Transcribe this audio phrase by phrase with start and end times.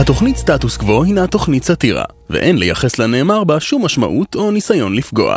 [0.00, 5.36] התוכנית סטטוס קוו הינה תוכנית סאטירה, ואין לייחס לנאמר בה שום משמעות או ניסיון לפגוע.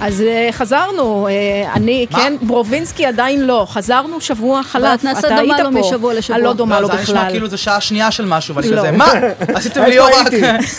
[0.00, 5.36] אז אה, חזרנו, אה, אני, כן, ברובינסקי עדיין לא, חזרנו שבוע חלף, ואת נעשית אתה
[5.36, 5.88] דומה היית לו פה.
[5.88, 6.36] משבוע לשבוע.
[6.36, 7.30] אני לא דומה לו זה היה נשמע בכלל.
[7.30, 8.78] כאילו זה שעה שנייה של משהו, ואני לא.
[8.78, 9.12] כזה, מה?
[9.54, 10.26] עשיתם לי לא רק...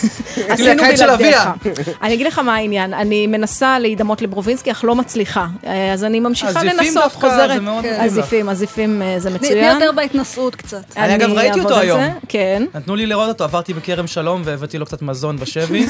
[0.48, 1.52] עשינו הקיץ של אביה.
[1.64, 1.88] בלעדיך.
[2.02, 5.46] אני אגיד לך מה העניין, אני מנסה להידמות לברובינסקי, אך לא מצליחה.
[5.66, 7.62] אה, אז אני ממשיכה לנסות, דווקא, חוזרת.
[7.82, 8.04] זה לך.
[8.04, 9.74] הזיפים, הזיפים אה, זה תני מצוין.
[9.74, 10.82] יותר בהתנשאות קצת.
[10.96, 12.00] אני אגב ראיתי אותו היום.
[12.00, 12.62] זה, כן.
[12.74, 15.86] נתנו לי לראות אותו, עברתי בכרם שלום והבאתי לו קצת מזון בשבי.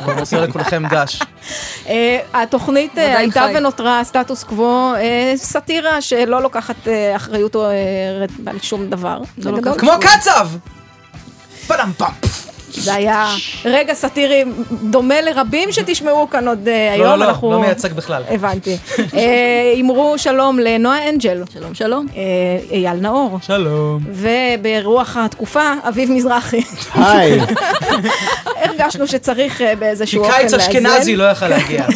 [0.00, 1.22] אני מוסר לכולכם דש.
[2.54, 3.52] אה, התוכנית אה, הייתה חי.
[3.56, 7.60] ונותרה סטטוס קוו, אה, סאטירה שלא לוקחת אה, אחריות אה,
[8.46, 9.18] על שום דבר.
[9.38, 9.50] לא.
[9.50, 9.78] לוקחת.
[9.78, 10.48] כמו קצב!
[11.66, 12.47] פלם פאם.
[12.78, 14.44] זה היה רגע סאטירי
[14.82, 17.06] דומה לרבים שתשמעו כאן עוד אה, היום.
[17.06, 18.22] לא, לא, אנחנו- לא מייצג בכלל.
[18.30, 18.76] הבנתי.
[19.14, 22.06] אה, אמרו שלום לנועה אנג'ל, שלום, שלום.
[22.16, 22.22] אה,
[22.70, 24.00] אייל נאור, שלום.
[24.12, 26.60] וברוח התקופה, אביב מזרחי.
[26.94, 27.40] היי,
[28.64, 30.58] הרגשנו שצריך כי באיזשהו אופן קיץ לאזן.
[30.70, 31.86] אשכנזי לא יכל להגיע.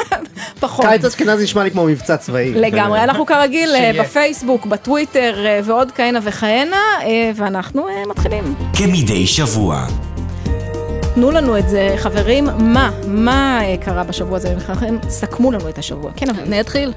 [0.60, 0.86] פחות.
[0.86, 2.52] קיץ אשכנזי נשמע לי כמו מבצע צבאי.
[2.54, 3.70] לגמרי, אנחנו כרגיל.
[4.00, 6.76] בפייסבוק, בטוויטר ועוד כהנה וכהנה,
[7.36, 8.54] ואנחנו מתחילים.
[8.76, 9.86] כמדי שבוע.
[11.14, 14.54] תנו לנו את זה, חברים, מה, מה אה, קרה בשבוע הזה?
[15.08, 16.10] סכמו לנו את השבוע.
[16.16, 16.42] כן, אבל...
[16.42, 16.92] אני אתחיל.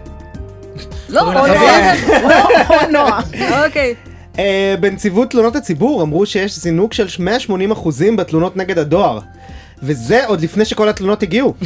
[1.09, 2.39] לא, קוראים או לא.
[2.69, 3.21] או נועה.
[3.65, 3.95] אוקיי.
[4.39, 9.19] אה, בנציבות תלונות הציבור אמרו שיש זינוק של 180% בתלונות נגד הדואר.
[9.83, 11.53] וזה עוד לפני שכל התלונות הגיעו.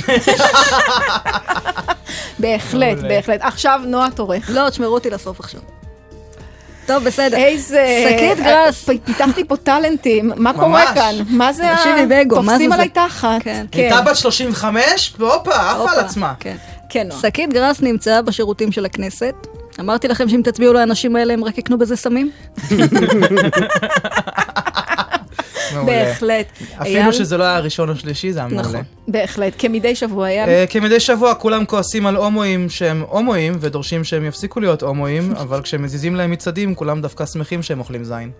[2.39, 2.97] בהחלט.
[2.97, 3.41] בהחלט.
[3.41, 4.49] עכשיו נועה תורך.
[4.53, 5.61] לא, תשמרו אותי לסוף עכשיו.
[6.89, 7.37] טוב, בסדר.
[7.37, 8.05] איזה...
[8.09, 8.89] שקית גראס.
[8.89, 10.93] אה, פיתחתי פה טלנטים, מה קורה.
[10.93, 11.15] כאן?
[11.29, 11.75] מה זה ה...
[11.75, 12.71] תקשיבי, בגו, מה זה תופסים?
[12.71, 13.41] עליי תחת.
[13.41, 13.65] כן.
[13.71, 16.33] הייתה בת 35, והופה, עפה על עצמה.
[16.39, 16.55] כן.
[16.89, 17.07] כן.
[17.21, 19.33] שקית גראס נמצאה בשירותים של הכנסת.
[19.79, 22.31] אמרתי לכם שאם תצביעו לאנשים האלה הם רק יקנו בזה סמים?
[25.73, 25.91] מעולה.
[25.91, 26.45] בהחלט.
[26.81, 27.11] אפילו אייל?
[27.11, 28.67] שזה לא היה הראשון או שלישי, זה היה מעולה.
[28.67, 28.81] נכון.
[29.07, 30.47] בהחלט, כמדי שבוע היה...
[30.47, 35.61] אה, כמדי שבוע כולם כועסים על הומואים שהם הומואים ודורשים שהם יפסיקו להיות הומואים, אבל
[35.61, 38.31] כשהם מזיזים להם מצעדים כולם דווקא שמחים שהם אוכלים זין.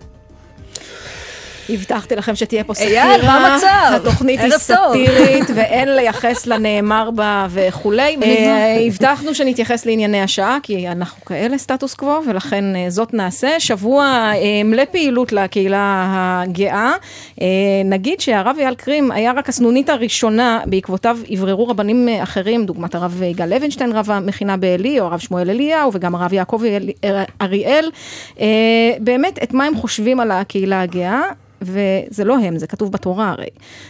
[1.74, 3.38] הבטחתי לכם שתהיה פה אייל, סאטירה.
[3.40, 3.66] מה המצב?
[3.96, 4.50] התוכנית היא.
[4.58, 8.16] סאטירית ואין לייחס לנאמר בה וכולי.
[8.22, 13.60] אה, הבטחנו שנתייחס לענייני השעה, כי אנחנו כאלה סטטוס קוו, ולכן אה, זאת נעשה.
[13.60, 14.04] שבוע
[14.34, 16.06] אה, מלא פעילות לקהילה
[16.44, 16.92] הגאה.
[17.40, 17.46] אה,
[17.84, 23.48] נגיד שהרב אייל קרים היה רק הסנונית הראשונה, בעקבותיו יבררו רבנים אחרים, דוגמת הרב יגאל
[23.58, 26.62] לוינשטיין, רב המכינה בעלי, או הרב שמואל אליהו, וגם הרב יעקב
[27.04, 27.90] אל- אריאל.
[29.00, 31.22] באמת, את מה הם חושבים על הקהילה הגאה.
[31.62, 33.48] וזה לא הם, זה כתוב בתורה הרי.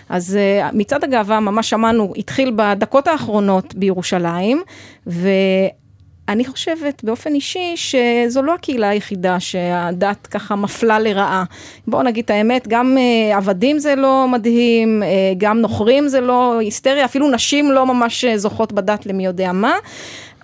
[0.08, 4.62] אז uh, מצעד הגאווה, ממש שמענו, התחיל בדקות האחרונות בירושלים,
[5.06, 11.44] ואני חושבת באופן אישי שזו לא הקהילה היחידה שהדת ככה מפלה לרעה.
[11.86, 15.06] בואו נגיד את האמת, גם uh, עבדים זה לא מדהים, uh,
[15.38, 19.74] גם נוכרים זה לא היסטריה, אפילו נשים לא ממש זוכות בדת למי יודע מה.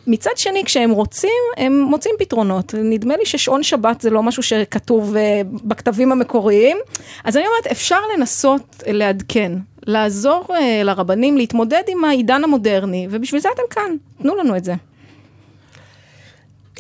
[0.07, 2.75] מצד שני, כשהם רוצים, הם מוצאים פתרונות.
[2.75, 6.77] נדמה לי ששעון שבת זה לא משהו שכתוב אה, בכתבים המקוריים.
[7.25, 9.53] אז אני אומרת, אפשר לנסות לעדכן,
[9.87, 14.75] לעזור אה, לרבנים להתמודד עם העידן המודרני, ובשביל זה אתם כאן, תנו לנו את זה.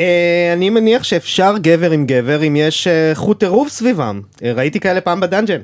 [0.00, 4.20] אה, אני מניח שאפשר גבר עם גבר אם יש אה, חוט עירוב סביבם.
[4.44, 5.60] אה, ראיתי כאלה פעם בדאנג'ן.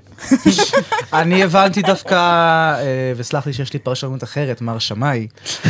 [1.13, 2.75] אני הבנתי דווקא,
[3.17, 5.27] וסלח לי שיש לי פרשנות אחרת, מר שמאי.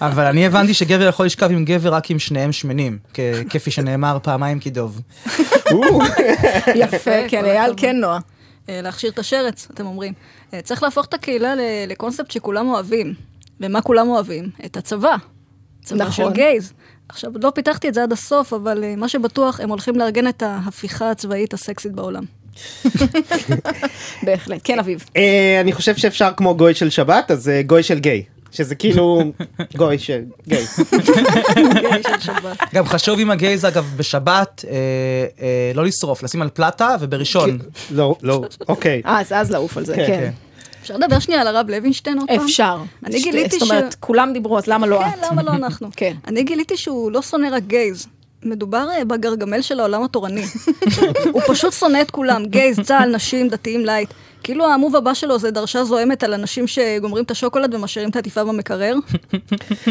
[0.00, 2.98] אבל אני הבנתי שגבר יכול לשכב עם גבר רק אם שניהם שמנים,
[3.50, 5.00] כפי שנאמר פעמיים כי דוב.
[6.74, 8.18] יפה, כן, אייל, כן, נועה.
[8.68, 10.12] להכשיר את השרץ, אתם אומרים.
[10.62, 11.54] צריך להפוך את הקהילה
[11.86, 13.14] לקונספט שכולם אוהבים.
[13.60, 14.50] ומה כולם אוהבים?
[14.64, 15.16] את הצבא.
[15.84, 16.24] צבא נכון.
[16.26, 16.72] של גייז.
[17.08, 20.42] עכשיו, לא פיתחתי את זה עד הסוף, אבל אה, מה שבטוח, הם הולכים לארגן את
[20.42, 22.24] ההפיכה הצבאית הסקסית בעולם.
[24.22, 24.60] בהחלט.
[24.64, 25.04] כן, אביב.
[25.16, 28.24] אה, אני חושב שאפשר כמו גוי של שבת, אז אה, גוי של גיי.
[28.54, 29.22] שזה כאילו
[29.76, 30.64] גוי של גיי.
[32.74, 34.76] גם חשוב עם הגייז, אגב, בשבת, אה,
[35.40, 37.58] אה, לא לשרוף, לשים על פלטה ובראשון.
[37.90, 39.02] לא, לא, אוקיי.
[39.04, 40.30] אז, אז לעוף על זה, כן, כן.
[40.84, 42.40] אפשר לדבר שנייה על הרב לוינשטיין עוד פעם?
[42.44, 42.78] אפשר.
[43.06, 45.06] אני ש- גיליתי זאת אומרת, ש- כולם דיברו, אז למה לא את?
[45.14, 45.88] כן, למה לא אנחנו?
[45.96, 46.14] כן.
[46.26, 48.06] אני גיליתי שהוא לא שונא רק גייז.
[48.42, 50.44] מדובר אה, בגרגמל של העולם התורני.
[51.32, 54.08] הוא פשוט שונא את כולם, gays, צה"ל, נשים, דתיים, לייט.
[54.44, 58.16] כאילו ה move הבא שלו זה דרשה זועמת על אנשים שגומרים את השוקולד ומשאירים את
[58.16, 58.94] העטיפה במקרר.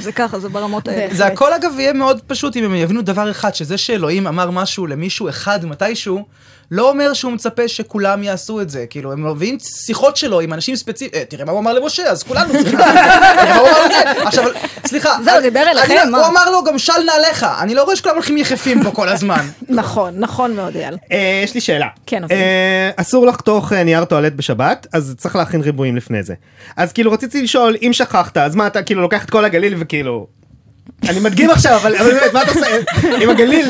[0.02, 1.16] זה ככה, זה ברמות האלה.
[1.16, 4.88] זה הכל אגב יהיה מאוד פשוט אם הם יבינו דבר אחד, שזה שאלוהים אמר משהו
[4.88, 6.26] למישהו אחד מתישהו,
[6.72, 8.86] לא אומר שהוא מצפה שכולם יעשו את זה.
[8.90, 12.24] כאילו, הם מביאים שיחות שלו עם אנשים ספציפיים, אה, תראה מה הוא אמר למשה, אז
[12.24, 13.44] כולנו צריכים לעשות את זה.
[13.44, 14.28] תראה מה הוא אמר לזה.
[14.28, 14.44] עכשיו,
[14.86, 15.18] סליחה.
[15.24, 16.16] זהו, דיבר אליכם?
[16.16, 17.46] הוא אמר לו גם של נעליך.
[17.60, 19.46] אני לא רואה שכולם הולכים יחפים פה כל הזמן.
[19.70, 20.98] נכון, נכון מאוד, אייל.
[21.12, 21.88] אה, יש לי שאלה.
[22.06, 22.38] כן, אוקיי.
[22.38, 26.34] אה, אסור לחתוך נייר טואלט בשבת, אז צריך להכין ריבועים לפני זה.
[26.78, 30.28] אז כאילו רציתי לשאול, אם שכחת, אז מה אתה כאילו לוקח את כל הגליל וכאילו...
[31.10, 32.66] אני מדגים עכשיו, אבל באמת, מה אתה עושה
[33.22, 33.68] עם הגליל?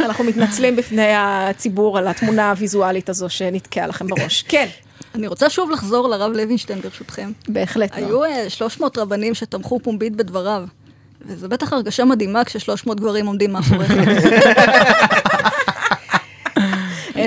[0.00, 4.44] אנחנו מתנצלים בפני הציבור על התמונה הוויזואלית הזו שנתקעה לכם בראש.
[4.48, 4.66] כן,
[5.14, 7.32] אני רוצה שוב לחזור לרב לוינשטיין ברשותכם.
[7.48, 7.90] בהחלט.
[7.90, 8.06] לא.
[8.06, 10.64] היו אה, 300 רבנים שתמכו פומבית בדבריו.
[11.26, 13.92] וזו בטח הרגשה מדהימה כש-300 גברים עומדים מאחוריך.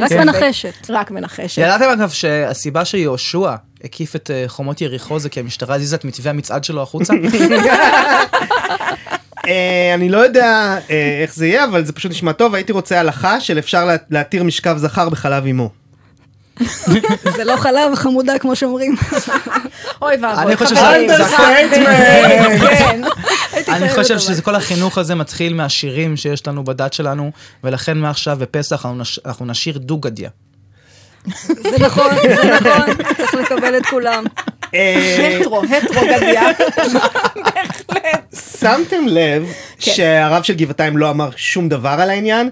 [0.03, 0.11] רק.
[0.11, 0.73] מנחשת.
[0.89, 1.57] רק מנחשת.
[1.61, 6.29] ידעתם אגב שהסיבה שיהושע הקיף את אה, חומות יריחו זה כי המשטרה הזיזה את מתווה
[6.31, 7.13] המצעד שלו החוצה?
[9.47, 12.99] אה, אני לא יודע אה, איך זה יהיה, אבל זה פשוט נשמע טוב, הייתי רוצה
[12.99, 15.69] הלכה של אפשר לה- להתיר משכב זכר בחלב אימו.
[17.38, 18.95] זה לא חלב חמודה כמו שאומרים.
[20.01, 21.07] אוי ואבוי, אני חושב שזה-
[23.67, 23.83] זה- כן.
[23.83, 27.31] אני חושב שזה כל החינוך הזה מתחיל מהשירים שיש לנו בדת שלנו,
[27.63, 30.29] ולכן מעכשיו בפסח אנחנו נש- אנחנו נשיר דו-גדיה.
[31.47, 34.23] זה נכון, זה נכון, צריך לקבל את כולם.
[34.75, 36.41] אה, הטרו, הטרו גדיה.
[38.59, 39.43] שמתם לב
[39.79, 39.91] כן.
[39.91, 42.49] שהרב של גבעתיים לא אמר שום דבר על העניין,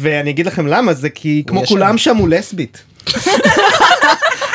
[0.00, 1.98] ואני אגיד לכם למה, זה כי כמו כולם.
[1.98, 2.82] שם הוא לסבית.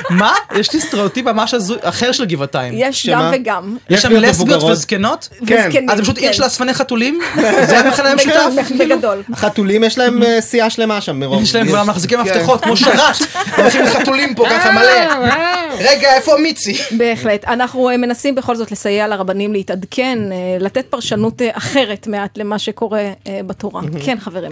[0.09, 0.33] מה?
[0.55, 2.73] יש לי סטריאוטיפ ממש אחר של גבעתיים.
[2.77, 3.09] יש?
[3.09, 3.77] גם וגם.
[3.89, 4.63] יש שם לסביות.
[4.63, 5.29] וזקנות?
[5.47, 5.69] כן.
[5.89, 6.33] אז זה פשוט עיר כן.
[6.33, 7.19] של אספני חתולים?
[7.67, 8.71] זה המכנה המשותף?
[8.79, 9.23] בגדול.
[9.33, 11.43] החתולים יש להם אה, סיעה שלמה שם מרוב.
[11.43, 12.29] יש להם כבר מחזיקים כן.
[12.29, 13.15] מפתחות כמו שרת,
[13.57, 15.35] הולכים לחתולים פה ככה מלא.
[15.79, 16.77] רגע, איפה מיצי?
[16.91, 17.45] בהחלט.
[17.45, 23.03] אנחנו אה, מנסים בכל זאת לסייע לרבנים להתעדכן, אה, לתת פרשנות אחרת מעט למה שקורה
[23.45, 23.81] בתורה.
[24.05, 24.51] כן, חברים.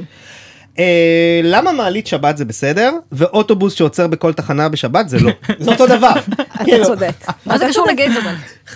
[0.80, 5.32] אה, למה מעלית שבת זה בסדר, ואוטובוס שעוצר בכל תחנה בשבת זה לא?
[5.60, 6.14] זה אותו דבר.
[6.64, 7.14] אתה כאילו, צודק.
[7.46, 7.88] מה זה קשור.
[7.88, 8.34] לגייז אבל?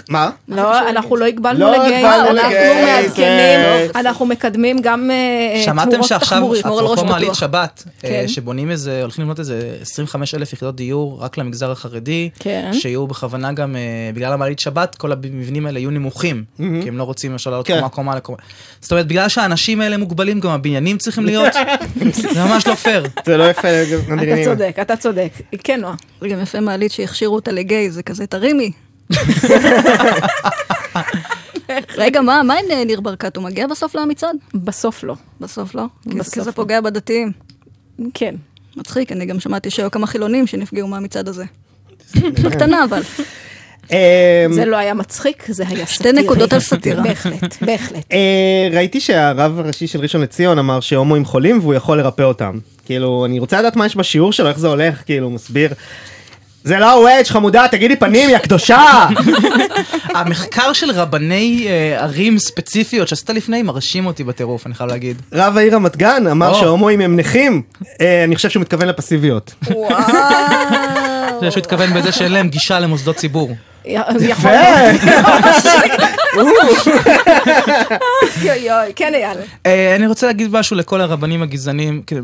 [0.09, 0.29] מה?
[0.47, 3.88] לא, אנחנו לא הגבלנו לא לגייז, הגבלנו אנחנו לגייז, מעדכנים, אה.
[3.95, 7.35] אנחנו מקדמים גם אה, שמעתם תמורות שעכשיו, אפרופו מעלית.
[7.35, 8.27] שבת, אה, כן.
[8.27, 12.69] שבונים איזה, הולכים לבנות איזה 25 אלף יחידות דיור רק למגזר החרדי, כן.
[12.73, 13.81] שיהיו בכוונה גם, אה,
[14.13, 17.75] בגלל המעלית שבת, כל המבנים האלה יהיו נמוכים, כי הם לא רוצים למשל לעלות כן.
[17.75, 18.38] קומה קומה לקומה.
[18.81, 21.53] זאת אומרת, בגלל שהאנשים האלה מוגבלים, גם הבניינים צריכים להיות,
[22.34, 23.06] זה ממש לא פייר.
[23.25, 23.68] זה לא יפה.
[23.68, 24.44] אתה.
[24.45, 25.30] צודק, אתה צודק.
[25.63, 25.95] כן, נועה.
[26.22, 28.72] זה גם יפה מעלית שהכשירו אותה לגייז, זה כזה תרימי.
[31.98, 33.36] רגע, מה, מה עם אה, ניר ברקת?
[33.36, 34.36] הוא מגיע בסוף למצעד?
[34.54, 35.16] בסוף לא.
[35.39, 35.84] בסוף לא?
[36.04, 36.56] כי- בסוף כי זה לא.
[36.56, 37.31] פוגע בדתיים.
[38.13, 38.36] כן.
[38.78, 41.45] מצחיק, אני גם שמעתי שהיו כמה חילונים שנפגעו מהמצעד הזה.
[42.44, 43.01] בקטנה אבל.
[43.92, 46.24] אה, זה לא היה מצחיק, זה היה שתי סאטירי.
[46.24, 47.04] נקודות על סאטירה.
[47.04, 48.04] בהחלט, בהחלט.
[48.13, 52.60] אה, ראיתי שהרב הראשי של ראשון לציון אמר שהומואים חולים והוא יכול לרפא אותם.
[52.86, 55.74] כאילו, אני רוצה לדעת מה יש בשיעור שלו, איך זה הולך, כאילו, הוא מסביר.
[56.63, 59.07] זה לא וודג' חמודה, תגידי פנים, יא קדושה!
[60.16, 65.22] המחקר של רבני אה, ערים ספציפיות שעשית לפני מרשים אותי בטירוף, אני חייב להגיד.
[65.33, 66.60] רב העיר רמת גן אמר או.
[66.60, 67.62] שהומואים הם נכים.
[68.01, 69.54] אה, אני חושב שהוא מתכוון לפסיביות.
[69.72, 71.17] וואו.
[71.27, 73.56] אני חושב שהוא התכוון בזה שאין להם גישה למוסדות ציבור.
[73.85, 74.51] יכול
[78.95, 79.38] כן אייל.
[79.65, 82.24] אה, אני רוצה להגיד משהו לכל הרבנים הגזענים, כאילו,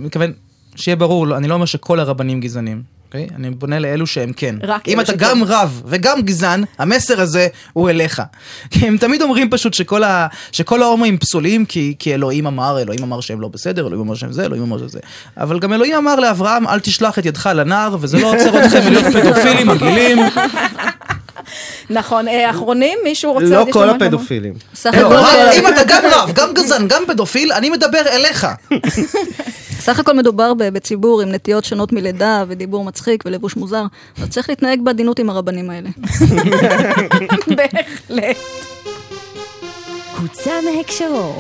[0.75, 2.81] שיהיה ברור, לא- אני לא אומר שכל הרבנים גזענים,
[3.13, 3.27] אוקיי?
[3.35, 4.55] אני פונה לאלו שהם כן.
[4.63, 5.17] רק אם אתה שכן.
[5.17, 8.21] גם רב וגם גזען, המסר הזה הוא אליך.
[8.69, 10.27] כי הם תמיד אומרים פשוט שכל, ה...
[10.51, 11.95] שכל ההומואים פסולים כי...
[11.99, 14.99] כי אלוהים אמר, אלוהים אמר שהם לא בסדר, אלוהים אמר שהם זה, אלוהים אמר שזה.
[15.37, 19.13] אבל גם אלוהים אמר לאברהם, אל תשלח את ידך לנער, וזה לא עוצר אתכם מלהיות
[19.13, 20.19] פדופילים מגעילים.
[21.89, 23.89] נכון, אה, אחרונים, מישהו רוצה לא כל?
[23.89, 24.53] הפדופילים.
[24.75, 28.47] סך לא, הכל- רק אם אתה גם רב, גם גזען, גם פדופיל, אני מדבר אליך.
[29.79, 33.83] סך הכל מדובר ב- בציבור עם נטיות שונות מלידה ודיבור מצחיק ולבוש מוזר,
[34.21, 35.89] אז צריך להתנהג בעדינות עם הרבנים האלה.
[37.57, 38.37] בהחלט.
[40.21, 41.35] הוצא מהקשרו.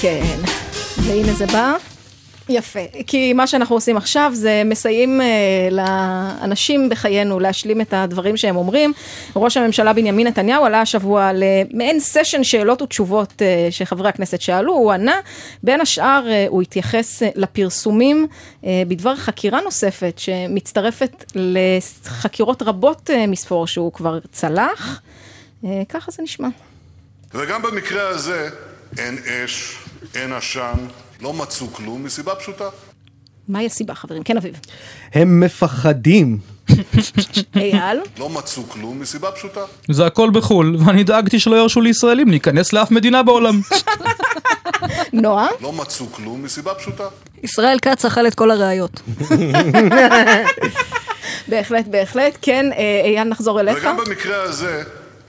[0.00, 0.36] כן,
[0.98, 1.74] והנה זה בא.
[2.52, 5.26] יפה, כי מה שאנחנו עושים עכשיו זה מסייעים אה,
[5.70, 8.92] לאנשים בחיינו להשלים את הדברים שהם אומרים.
[9.36, 14.92] ראש הממשלה בנימין נתניהו עלה השבוע למעין סשן שאלות ותשובות אה, שחברי הכנסת שאלו, הוא
[14.92, 15.20] ענה.
[15.62, 18.26] בין השאר אה, הוא התייחס אה, לפרסומים
[18.64, 25.00] אה, בדבר חקירה נוספת שמצטרפת לחקירות רבות אה, מספור שהוא כבר צלח.
[25.64, 26.48] אה, ככה זה נשמע.
[27.34, 28.48] וגם במקרה הזה
[28.98, 29.78] אין אש,
[30.14, 30.86] אין עשן,
[31.20, 32.64] לא מצאו כלום, מסיבה פשוטה.
[33.48, 34.22] מהי הסיבה, חברים?
[34.22, 34.54] כן, אביב.
[35.14, 36.38] הם מפחדים.
[37.56, 38.00] אייל?
[38.18, 39.60] לא מצאו כלום מסיבה פשוטה.
[39.90, 43.60] זה הכל בחו"ל, ואני דאגתי שלא ירשו לישראלים להיכנס לאף מדינה בעולם.
[45.12, 45.48] נועה?
[45.60, 47.04] לא מצאו כלום מסיבה פשוטה.
[47.42, 49.00] ישראל כץ אכל את כל הראיות.
[51.48, 52.38] בהחלט, בהחלט.
[52.42, 53.78] כן, אה, אייל, נחזור אליך.
[53.78, 54.82] וגם במקרה הזה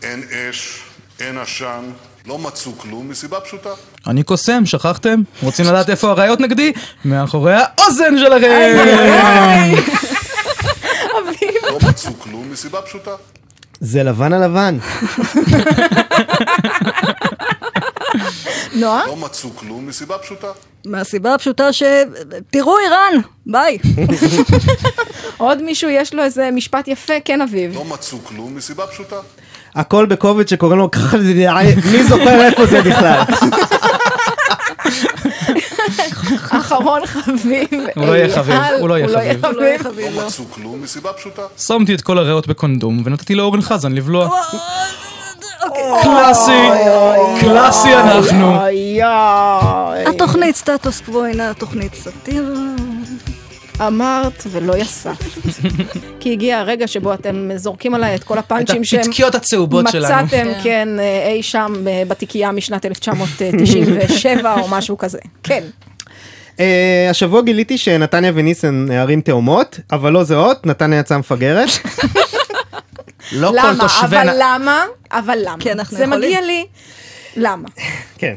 [0.03, 0.80] אין אש,
[1.20, 1.84] אין עשן,
[2.27, 3.70] לא מצאו כלום מסיבה פשוטה.
[4.08, 5.22] אני קוסם, שכחתם?
[5.44, 6.74] רוצים לדעת איפה הראיות נגדי?
[7.06, 8.77] מאחורי האוזן שלכם!
[11.63, 13.12] לא מצאו כלום מסיבה פשוטה.
[13.80, 14.77] זה לבן על לבן.
[18.74, 19.08] נועה?
[19.08, 20.48] לא מצאו כלום מסיבה פשוטה.
[20.86, 21.84] מהסיבה הפשוטה ש...
[22.51, 23.77] תראו איראן, ביי.
[25.38, 27.13] עוד מישהו יש לו איזה משפט יפה?
[27.25, 27.75] כן, אביב.
[27.75, 29.15] לא מצאו כלום מסיבה פשוטה.
[29.75, 31.18] הכל בקובץ שקוראים לו ככה,
[31.92, 33.22] מי זוכר איפה זה בכלל?
[36.50, 37.68] אחרון חביב.
[37.96, 39.46] הוא לא יהיה חביב, הוא לא יהיה חביב.
[39.46, 40.25] לא חביב, לא.
[40.25, 41.42] מצאו כלום מסיבה פשוטה.
[41.58, 44.30] שמתי את כל הריאות בקונדום ונתתי לאורן חזן לבלוע.
[46.03, 46.70] קלאסי,
[47.39, 48.58] קלאסי אנחנו.
[50.08, 52.53] התוכנית סטטוס קוו אינה תוכנית סאטירה.
[53.88, 55.25] אמרת ולא יספת.
[56.20, 60.25] כי הגיע הרגע שבו אתם זורקים עליי את כל הפאנצ'ים שהם הפתקיות הצהובות שלנו.
[60.25, 65.20] מצאתם, כן, אה, אי שם אה, בתיקייה משנת 1997 או משהו כזה.
[65.44, 65.63] כן.
[66.60, 71.70] אה, השבוע גיליתי שנתניה וניסן ערים תאומות, אבל לא זהות, נתניה יצאה מפגרת.
[73.32, 73.75] לא כל למה?
[73.80, 74.06] תושבי...
[74.06, 74.84] אבל נ- למה?
[75.12, 75.58] אבל למה?
[75.60, 76.22] כי אנחנו זה יכולים.
[76.30, 76.66] מגיע לי.
[77.38, 77.70] למה?
[78.18, 78.36] כן.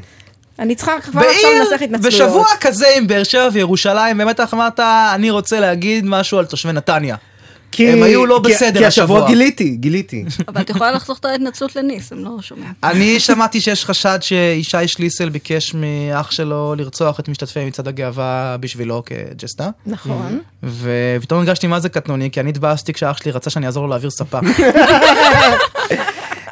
[0.59, 2.05] אני צריכה כבר עכשיו לנסח בעיר, התנצלויות.
[2.31, 4.81] בשבוע כזה עם באר שבע וירושלים, באמת איך אמרת,
[5.15, 7.17] אני רוצה להגיד משהו על תושבי נתניה.
[7.73, 9.29] כי- הם היו לא כי- בסדר כי השבוע השבוע.
[9.31, 10.25] גיליתי, גיליתי.
[10.49, 12.73] אבל את יכולה לחסוך את ההתנצלות לניס, הם לא שומעים.
[12.85, 19.03] אני שמעתי שיש חשד שישי שליסל ביקש מאח שלו לרצוח את משתתפי מצעד הגאווה בשבילו
[19.07, 19.71] כג'סטה.
[19.87, 20.41] נכון.
[20.63, 24.11] ופתאום הרגשתי מה זה קטנוני, כי אני התבאסתי כשאח שלי רצה שאני אעזור לו להעביר
[24.11, 24.39] ספה.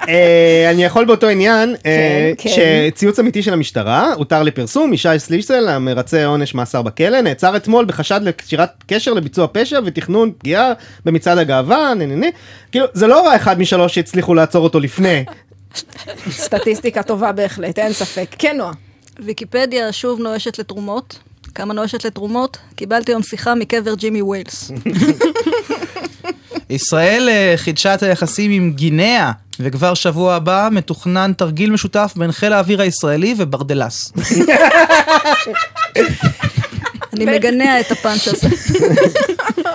[0.08, 2.50] אה, אני יכול באותו עניין, אה, כן.
[2.90, 8.20] שציוץ אמיתי של המשטרה הותר לפרסום, ישי סליסל המרצה עונש מאסר בכלא, נעצר אתמול בחשד
[8.22, 10.72] לקשירת קשר לביצוע פשע ותכנון פגיעה
[11.04, 12.26] במצעד הגאווה, נה נה נה.
[12.72, 15.24] כאילו, זה לא רע אחד משלוש שהצליחו לעצור אותו לפני.
[16.30, 18.26] סטטיסטיקה טובה בהחלט, אין ספק.
[18.38, 18.72] כן, נועה.
[19.18, 21.18] ויקיפדיה שוב נואשת לתרומות.
[21.54, 22.58] כמה נואשת לתרומות?
[22.76, 24.70] קיבלתי היום שיחה מקבר ג'ימי ווילס.
[26.70, 29.30] ישראל אה, חידשה את היחסים עם גינאה,
[29.60, 34.12] וכבר שבוע הבא מתוכנן תרגיל משותף בין חיל האוויר הישראלי וברדלס.
[37.12, 38.48] אני מגנה את הפאנץ' הזה.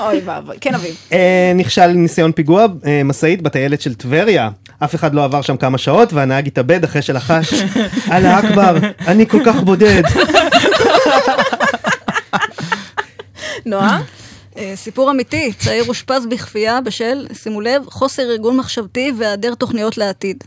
[0.01, 0.55] אוי ואבוי.
[0.61, 0.95] כן, אביב.
[1.13, 4.49] אה, נכשל ניסיון פיגוע, אה, משאית בטיילת של טבריה.
[4.79, 7.53] אף אחד לא עבר שם כמה שעות והנהג התאבד אחרי שלחש,
[8.11, 8.77] אללה אכבר,
[9.07, 10.03] אני כל כך בודד.
[13.65, 14.01] נועה?
[14.59, 20.43] אה, סיפור אמיתי, צעיר אושפז בכפייה בשל, שימו לב, חוסר ארגון מחשבתי והיעדר תוכניות לעתיד.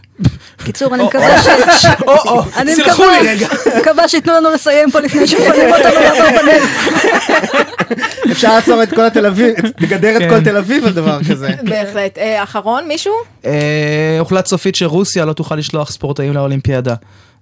[0.64, 1.86] קיצור, אני מקווה ש...
[2.06, 3.48] או-או, אני סלחו מקווה- לי רגע.
[3.80, 6.58] מקווה שייתנו לנו לסיים פה לפני שמפנים אותנו לעבור פאנל.
[8.32, 10.28] אפשר לעצור את כל התל אביב, לגדר את כן.
[10.28, 11.48] כל תל אביב על דבר כזה.
[11.68, 12.18] בהחלט.
[12.18, 13.12] אה, אחרון, מישהו?
[13.44, 16.94] אה, הוחלט סופית שרוסיה לא תוכל לשלוח ספורטאים לאולימפיאדה.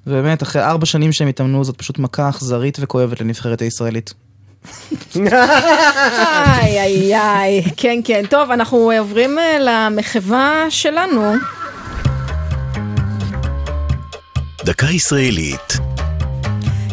[0.07, 4.15] ובאמת, אחרי ארבע שנים שהם התאמנו, זאת פשוט מכה אכזרית וכואבת לנבחרת הישראלית.
[5.17, 7.63] איי, איי, איי.
[7.77, 8.25] כן, כן.
[8.31, 11.35] טוב, אנחנו עוברים אה, למחווה שלנו.
[14.65, 15.79] דקה ישראלית.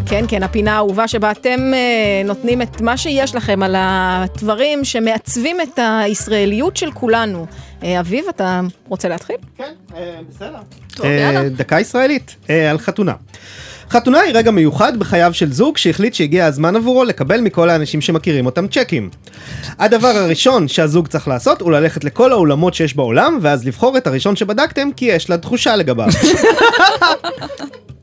[0.09, 5.61] כן, כן, הפינה האהובה שבה אתם אה, נותנים את מה שיש לכם על הדברים שמעצבים
[5.61, 7.45] את הישראליות של כולנו.
[7.83, 9.35] אה, אביב, אתה רוצה להתחיל?
[9.57, 9.73] כן,
[10.29, 10.59] בסדר.
[10.95, 11.49] טוב, יאללה.
[11.49, 13.13] דקה ישראלית, אה, על חתונה.
[13.89, 18.45] חתונה היא רגע מיוחד בחייו של זוג שהחליט שהגיע הזמן עבורו לקבל מכל האנשים שמכירים
[18.45, 19.09] אותם צ'קים.
[19.79, 24.35] הדבר הראשון שהזוג צריך לעשות הוא ללכת לכל האולמות שיש בעולם ואז לבחור את הראשון
[24.35, 26.07] שבדקתם כי יש לה תחושה לגביו.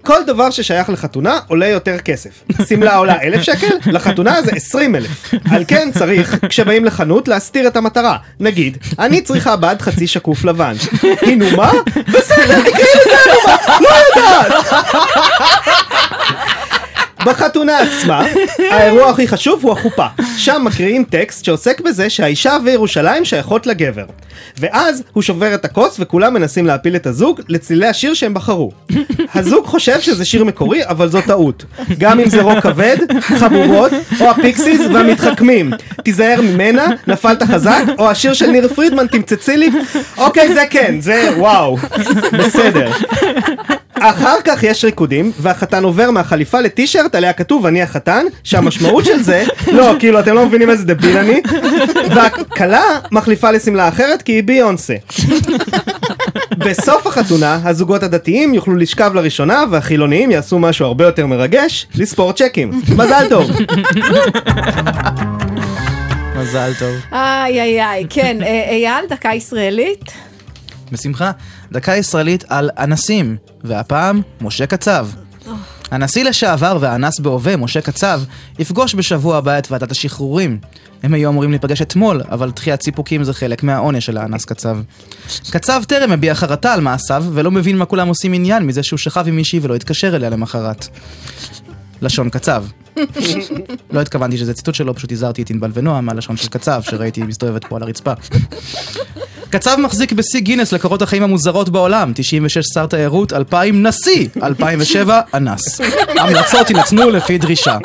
[0.04, 2.30] כל דבר ששייך לחתונה עולה יותר כסף.
[2.68, 5.34] שמלה עולה אלף שקל, לחתונה זה עשרים אלף.
[5.50, 8.16] על כן צריך, כשבאים לחנות, להסתיר את המטרה.
[8.40, 10.74] נגיד, אני צריכה בד חצי שקוף לבן.
[11.36, 11.72] נו מה?
[12.12, 14.64] בסדר, תקראי לזה נו מה, לא יודעת.
[17.24, 18.26] בחתונה עצמה,
[18.70, 20.06] האירוע הכי חשוב הוא החופה.
[20.36, 24.04] שם מקריאים טקסט שעוסק בזה שהאישה וירושלים שייכות לגבר.
[24.58, 28.70] ואז הוא שובר את הכוס וכולם מנסים להפיל את הזוג לצלילי השיר שהם בחרו.
[29.34, 31.64] הזוג חושב שזה שיר מקורי, אבל זו טעות.
[31.98, 35.70] גם אם זה רוק כבד, חבורות, או הפיקסיס והמתחכמים.
[36.04, 39.70] תיזהר ממנה, נפלת חזק, או השיר של ניר פרידמן, תמצצי לי.
[40.18, 41.76] אוקיי, זה כן, זה וואו.
[42.32, 42.92] בסדר.
[44.00, 49.44] אחר כך יש ריקודים, והחתן עובר מהחליפה לטישרט עליה כתוב אני החתן, שהמשמעות של זה,
[49.72, 51.40] לא, כאילו אתם לא מבינים איזה דביל אני,
[52.14, 52.82] והכלה
[53.12, 54.94] מחליפה לשמלה אחרת כי היא ביונסה.
[56.58, 62.82] בסוף החתונה, הזוגות הדתיים יוכלו לשכב לראשונה, והחילוניים יעשו משהו הרבה יותר מרגש, לספור צ'קים.
[62.96, 63.50] מזל טוב.
[66.36, 66.94] מזל טוב.
[67.12, 70.12] איי איי איי, כן, אה, אייל, דקה ישראלית.
[70.92, 71.30] בשמחה.
[71.74, 75.08] דקה ישראלית על אנסים, והפעם, משה קצב.
[75.90, 78.22] הנשיא לשעבר והאנס בהווה, משה קצב,
[78.58, 80.58] יפגוש בשבוע הבא את ועדת השחרורים.
[81.02, 84.78] הם היו אמורים להיפגש אתמול, אבל דחיית סיפוקים זה חלק מהעונש של האנס קצב.
[85.50, 89.24] קצב טרם מביע חרטה על מעשיו, ולא מבין מה כולם עושים עניין מזה שהוא שכב
[89.28, 90.88] עם מישהי ולא התקשר אליה למחרת.
[92.02, 92.64] לשון קצב.
[93.90, 97.64] לא התכוונתי שזה ציטוט שלו, פשוט הזהרתי את ענבל ונועה מהלשון של קצב, שראיתי מסתובבת
[97.64, 98.12] פה על הרצפה.
[99.54, 105.80] קצב מחזיק בשיא גינס לקורות החיים המוזרות בעולם, 96 שר תיירות, 2000 נשיא, 2007 אנס.
[106.18, 107.78] המלצות יינתנו לפי דרישה.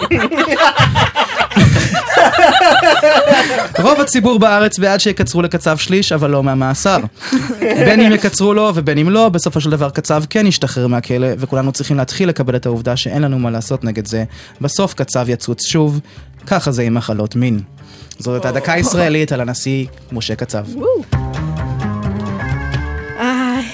[3.80, 6.98] רוב הציבור בארץ בעד שיקצרו לקצב שליש, אבל לא מהמאסר.
[7.60, 11.72] בין אם יקצרו לו ובין אם לא, בסופו של דבר קצב כן ישתחרר מהכלא, וכולנו
[11.72, 14.24] צריכים להתחיל לקבל את העובדה שאין לנו מה לעשות נגד זה.
[14.62, 16.00] בסוף קצב יצוץ שוב,
[16.48, 17.60] ככה זה עם מחלות מין.
[18.20, 20.66] זאת הייתה דקה ישראלית על הנשיא משה קצב.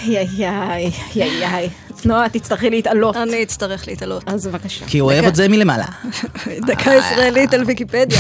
[0.08, 1.85] איי איי איי איי איי.
[2.06, 3.18] נועה, תצטרכי להתעלות.
[3.18, 4.24] אני אצטרך להתעלות.
[4.26, 4.86] אז בבקשה.
[4.86, 5.86] כי הוא אוהב את זה מלמעלה.
[6.68, 8.20] דקה ישראלית על ויקיפדיה.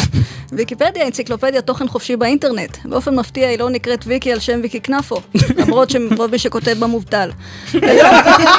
[0.52, 2.78] ויקיפדיה, אנציקלופדיה תוכן חופשי באינטרנט.
[2.86, 5.22] באופן מפתיע היא לא נקראת ויקי על שם ויקי כנפו,
[5.58, 7.30] למרות שרוב מי שכותב בה מובטל.
[7.74, 8.10] היום-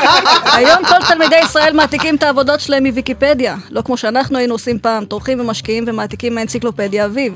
[0.57, 3.57] היום כל תלמידי ישראל מעתיקים את העבודות שלהם מוויקיפדיה.
[3.71, 7.33] לא כמו שאנחנו היינו עושים פעם, טורחים ומשקיעים ומעתיקים מהאנציקלופדיה אביב.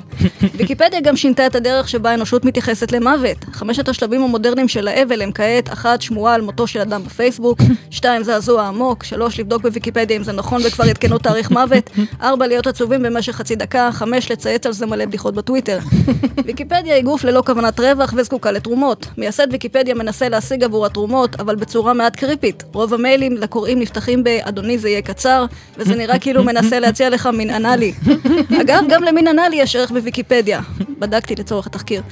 [0.57, 3.37] ויקיפדיה גם שינתה את הדרך שבה האנושות מתייחסת למוות.
[3.53, 7.59] חמשת השלבים המודרניים של האבל הם כעת, אחת, שמועה על מותו של אדם בפייסבוק,
[7.91, 11.91] שתיים, זעזוע עמוק, שלוש, לבדוק בוויקיפדיה אם זה נכון וכבר עדכנו תאריך מוות,
[12.23, 15.79] ארבע, להיות עצובים במשך חצי דקה, חמש, לצייץ על זה מלא בדיחות בטוויטר.
[16.45, 19.07] ויקיפדיה היא גוף ללא כוונת רווח וזקוקה לתרומות.
[19.19, 22.65] מייסד ויקיפדיה מנסה להשיג עבור התרומות, אבל בצורה מעט קריפית.
[22.73, 25.45] רוב המיילים לקוראים נפתחים ב"אדוני זה יהיה קצר",
[25.79, 27.93] וזה נראה כאילו מנסה להציע לך מין אנאלי.
[28.61, 30.61] אגב, גם למין אנאלי יש ערך בוויקיפדיה.
[30.99, 32.03] בדקתי לצורך התחקיר.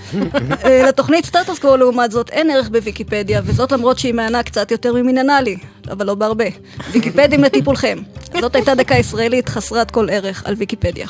[0.65, 4.93] אה, לתוכנית סטטוס קוו לעומת זאת אין ערך בוויקיפדיה, וזאת למרות שהיא מענה קצת יותר
[4.93, 5.57] ממין אנאלי,
[5.91, 6.45] אבל לא בהרבה.
[6.93, 7.99] ויקיפדים לטיפולכם.
[8.41, 11.07] זאת הייתה דקה ישראלית חסרת כל ערך על ויקיפדיה.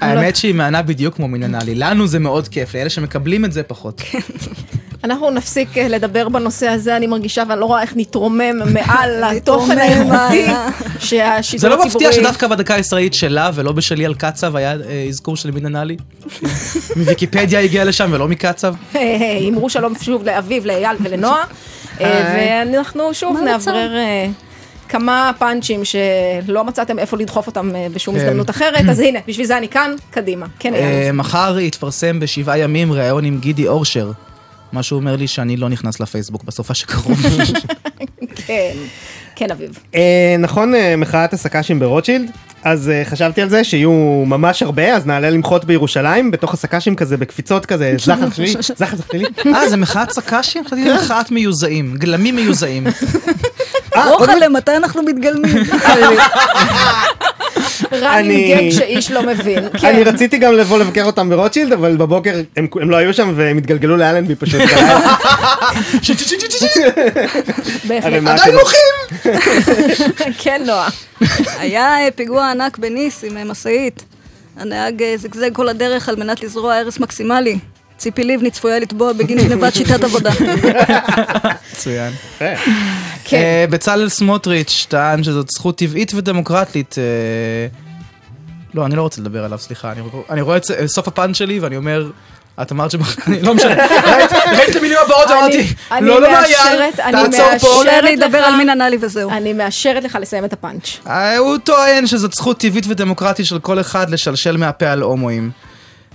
[0.00, 1.74] האמת שהיא מענה בדיוק כמו מן אנאלי.
[1.74, 4.02] לנו זה מאוד כיף, לאלה שמקבלים את זה פחות.
[5.04, 9.78] אנחנו נפסיק אה, לדבר בנושא הזה, אני מרגישה ואני לא רואה איך נתרומם מעל התוכן
[9.78, 10.46] האיכותי.
[10.98, 12.06] שהשידור זה לא הציבורי...
[12.06, 15.96] מפתיע שדווקא בדקה הישראלית שלה ולא בשלי על קצב היה אה, אזכור של מן אנאלי?
[16.96, 18.74] מוויקיפדיה הגיע לשם ולא מקצב?
[19.48, 21.44] אמרו שלום שוב לאביב, לאייל ולנועה,
[22.00, 23.36] אה, ואנחנו שוב?
[23.44, 23.90] נאוורר
[24.88, 28.20] כמה פאנצ'ים שלא מצאתם איפה לדחוף אותם בשום כן.
[28.20, 30.46] הזדמנות אחרת, אז הנה, בשביל זה אני כאן, קדימה.
[30.58, 31.12] כן, אייל.
[31.12, 34.10] מחר יתפרסם בשבעה ימים ראיון עם גידי אורשר.
[34.72, 37.18] מה שהוא אומר לי שאני לא נכנס לפייסבוק בסופה שקרוב.
[38.46, 38.72] כן,
[39.36, 39.78] כן, אביב.
[39.94, 42.30] אה, נכון, אה, מחאת הסק"שים ברוטשילד?
[42.64, 43.92] אז אה, חשבתי על זה שיהיו
[44.26, 49.24] ממש הרבה, אז נעלה למחות בירושלים, בתוך הסק"שים כזה, בקפיצות כזה, זכר שלי, זכר שלי.
[49.46, 50.64] אה, זה מחאת סק"שים?
[50.64, 52.86] חשבתי שזה מחאת מיוזעים, גלמים מיוזעים.
[53.96, 55.56] רוחלה, מתי אנחנו מתגלמים?
[57.94, 59.58] רני אני- גג שאיש לא מבין.
[59.64, 63.32] אני כן, רציתי גם לבוא לבקר אותם ברוטשילד, אבל בבוקר הם הם לא היו שם
[63.36, 64.60] והם התגלגלו לאלנבי פשוט.
[67.90, 69.32] עדיין מוחים!
[70.42, 70.88] כן, נועה.
[71.58, 74.04] היה אה, פיגוע ענק בניס עם אה, משאית.
[74.56, 77.58] הנהג אה, זגזג כל הדרך על מנת לזרוע הרס מקסימלי.
[77.96, 80.30] ציפי לבני צפויה לתבוע בגין גנבת שיטת עבודה.
[81.72, 82.12] מצוין.
[83.24, 83.66] כן.
[83.70, 86.94] בצלאל סמוטריץ' טען שזאת זכות טבעית ודמוקרטית.
[88.74, 89.92] לא, אני לא רוצה לדבר עליו, סליחה.
[89.92, 92.10] אני רואה- אני רואה את סוף הפאנץ' שלי ואני אומר...
[92.62, 93.02] את אמרת שאני
[93.42, 94.32] לא משנה, ראית-
[94.70, 97.52] את המילים הבאות אני- ואמרתי, אני לא, לא מעיין, מאשרת, אני תעצור פה.
[97.52, 97.86] מאשרת.
[97.86, 99.30] אפשר לי לדבר לך- על מין אנאלי וזהו.
[99.30, 100.84] אני מאשרת לך לסיים את הפאנץ'.
[101.06, 105.50] אה, הוא טוען שזאת זכות טבעית ודמוקרטית של כל אחד לשלשל מהפה על הומואים.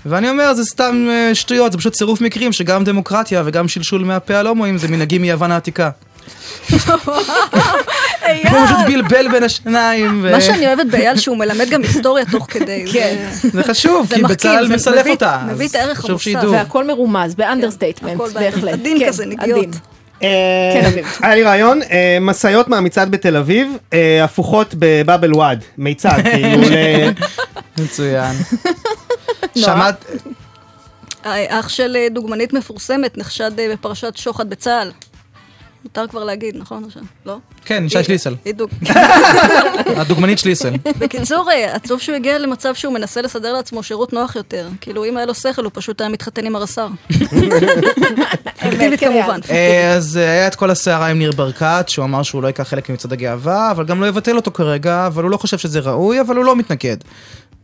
[0.06, 4.36] ואני אומר, זה סתם אה, שטויות, זה פשוט צירוף מקרים שגם דמוקרטיה וגם שלשול מהפה
[4.36, 5.90] על הומואים זה מנהגים מיוון העתיקה.
[6.72, 6.80] הוא
[8.66, 10.22] פשוט בלבל בין השניים.
[10.32, 12.86] מה שאני אוהבת באייל שהוא מלמד גם היסטוריה תוך כדי.
[12.94, 13.16] כן.
[13.44, 14.22] זה- חשוב, כי
[14.68, 15.40] זה מסלף אותה.
[15.52, 16.24] מביא את הערך המוסף.
[16.24, 16.52] שידעו.
[16.52, 18.74] והכל מרומז, ב understatement, הכל בהחלט.
[18.74, 19.66] עדין כן, כזה, נגיעות.
[20.24, 20.30] אה,
[20.74, 21.02] כן.
[21.22, 23.78] היה לי רעיון, אה, משאיות מהמצעד בתל אביב,
[24.24, 26.76] הפוכות בבאב אל וואד, מיצג, כאילו ל...
[27.84, 28.36] מצוין.
[29.62, 29.76] נועה?
[29.76, 30.06] שמעת...
[31.24, 34.92] האח של אה, דוגמנית מפורסמת נחשד אה, בפרשת שוחד בצה"ל.
[35.84, 36.84] מותר כבר להגיד, נכון?
[36.86, 37.04] עכשיו?
[37.26, 37.38] לא?
[37.66, 38.36] כן, שי שליסל.
[40.00, 40.74] הדוגמנית שליסל.
[41.00, 44.68] בקיצור, אה, עצוב שהוא הגיע למצב שהוא מנסה לסדר לעצמו שירות נוח יותר.
[44.82, 46.88] כאילו, אם היה לו שכל, הוא פשוט היה מתחתן עם הרס"ר.
[48.62, 49.40] פיקטיבית כן, כמובן.
[49.50, 52.64] אה, אז אה, היה את כל הסערה עם ניר ברקת, שהוא אמר שהוא לא ייקח
[52.64, 56.22] חלק ממצעד הגאווה, אבל גם לא יבטל אותו כרגע, אבל הוא לא חושב שזה ראוי,
[56.22, 56.98] אבל הוא לא מתנגד.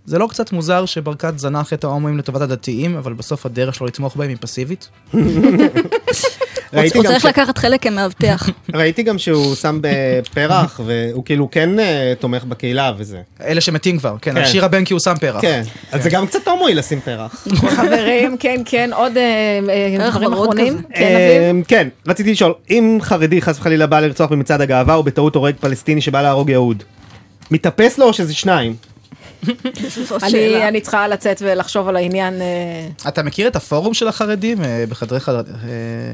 [0.06, 4.16] זה לא קצת מוזר שברקת זנח את ההומואים לטובת הדתיים, אבל בסוף הדרך שלו לתמוך
[4.16, 4.89] בהם היא פסיבית?
[6.74, 8.50] הוא צריך לקחת חלק כמאבטח.
[8.74, 13.22] ראיתי גם שהוא שם בפרח, והוא כאילו כן אה, תומך בקהילה וזה.
[13.42, 14.50] אלה שמתים כבר, כן, על כן.
[14.50, 15.42] שירה בנקי הוא שם פרח.
[15.42, 15.62] כן,
[15.92, 17.48] אז זה גם קצת הומואי לשים פרח.
[17.76, 20.82] חברים, כן, כן, עוד אה, אה, דברים ורוד אחרונים.
[20.94, 21.04] כן?
[21.04, 25.56] אה, כן, רציתי לשאול, אם חרדי חס וחלילה בא לרצוח במצעד הגאווה, הוא בטעות הורג
[25.60, 26.84] פלסטיני שבא להרוג יהוד.
[27.52, 28.76] מתאפס לו או שזה שניים?
[30.63, 32.41] אני- צריכה לצאת ולחשוב על העניין.
[32.41, 32.47] אה,
[33.08, 35.41] אתה מכיר את הפורום של החרדים אה, בחדרי חר- אה,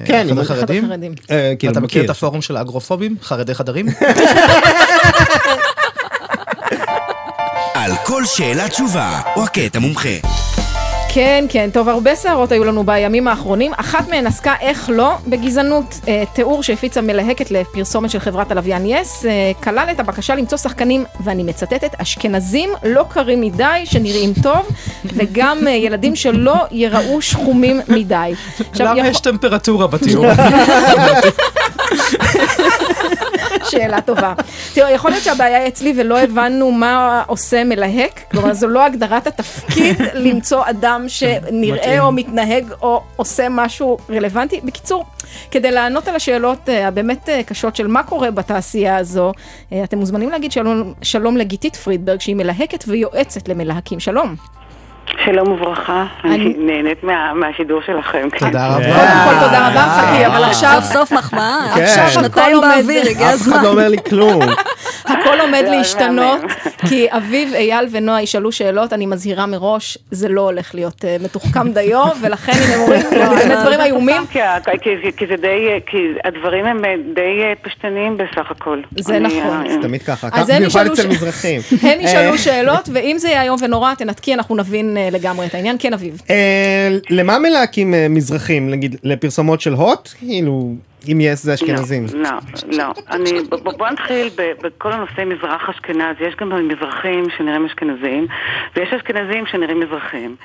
[0.05, 0.87] כן, חדרי אני- חרדים?
[0.87, 1.13] חרדים.
[1.31, 2.05] אה, כאילו, אתה מכיר מכיר.
[2.11, 3.15] את הפורום של האגרופובים?
[3.23, 3.85] חרדי חדרים?
[7.73, 10.09] על כל שאלה תשובה, או הקטע מומחה.
[11.13, 13.71] כן, כן, טוב, הרבה סערות היו לנו בימים האחרונים.
[13.77, 15.99] אחת מהן עסקה, איך לא, בגזענות.
[16.07, 19.31] אה, תיאור שהפיצה מלהקת לפרסומת של חברת הלוויין יס, אה,
[19.63, 24.67] כלל את הבקשה למצוא שחקנים, ואני מצטטת, אשכנזים לא קרים מדי, שנראים טוב,
[25.05, 28.33] וגם אה, ילדים שלא ייראו שחומים מדי.
[28.71, 30.25] עכשיו, למה יכול- יש טמפרטורה בתיאור?
[33.69, 34.33] שאלה טובה.
[34.73, 39.27] תראו, יכול להיות שהבעיה היא אצלי ולא הבנו מה עושה מלהק, כלומר זו לא הגדרת
[39.27, 41.99] התפקיד למצוא אדם שנראה.
[41.99, 44.61] או מתנהג או עושה משהו רלוונטי.
[44.63, 45.05] בקיצור,
[45.51, 49.31] כדי לענות על השאלות אה, הבאמת אה, קשות של מה קורה בתעשייה הזו,
[49.73, 53.99] אה, אתם מוזמנים להגיד שלום, שלום לגיתית פרידברג שהיא מלהקת ויועצת למלהקים.
[53.99, 54.35] שלום.
[55.25, 58.27] שלום וברכה, אני- נהנית מה- מהשידור שלכם.
[58.31, 58.45] כן.
[58.45, 59.25] תודה קודם רבה.
[59.25, 61.71] כל תודה רבה, חכי, אבל עכשיו סוף סוף מחמאה.
[61.75, 61.81] כן.
[61.83, 62.41] עכשיו הכל.
[62.61, 63.63] באוויר, הגיע אף אחד הזמן.
[63.63, 64.41] לא אומר לי כלום.
[65.05, 66.39] הכל עומד זה להשתנות.
[66.89, 71.71] כי אביב, אייל ונועה ישאלו שאלות, אני מזהירה מראש, זה לא הולך להיות אה, מתוחכם
[71.73, 73.01] דיו, ולכן אם הם אומרים
[73.39, 74.39] באמת דברים איומים, כי
[75.03, 75.47] זה- כי זה די,
[75.85, 78.79] כי הדברים הם אה, די אה, פשטניים בסך הכל.
[78.99, 79.69] זה נכון.
[79.69, 81.61] זה תמיד ככה, אז הם במיוחד אצל מזרחים.
[81.83, 85.75] הם ישאלו שאלות, ואם זה יהיה איום ונורא, תנתקי, אנחנו נבין לגמרי את העניין.
[85.79, 86.21] כן, אביב.
[86.29, 90.09] אה, למה מלהקים אה, מזרחים, נגיד, לפרסומות של הוט?
[90.19, 90.73] כאילו,
[91.11, 92.05] אם יש זה אשכנזים.
[92.13, 92.29] לא,
[92.71, 92.85] לא, לא.
[93.11, 93.31] אני,
[93.77, 94.29] בוא נתחיל
[94.63, 96.15] בכל הנושא מזרח אשכנז.
[96.27, 98.27] יש גם מזרחים שנראים אשכנזים,
[98.75, 100.35] ויש אשכנזים שנראים מזרחים.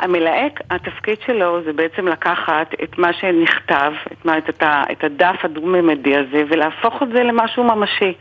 [0.00, 5.36] המלהק, התפקיד שלו זה בעצם לקחת את מה שנכתב, את, מה, את, ה- את הדף
[5.44, 8.12] הדו-ממדי הזה, ולהפוך את זה למשהו ממשי.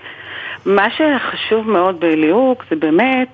[0.65, 3.27] מה שחשוב מאוד בליהוק זה באמת,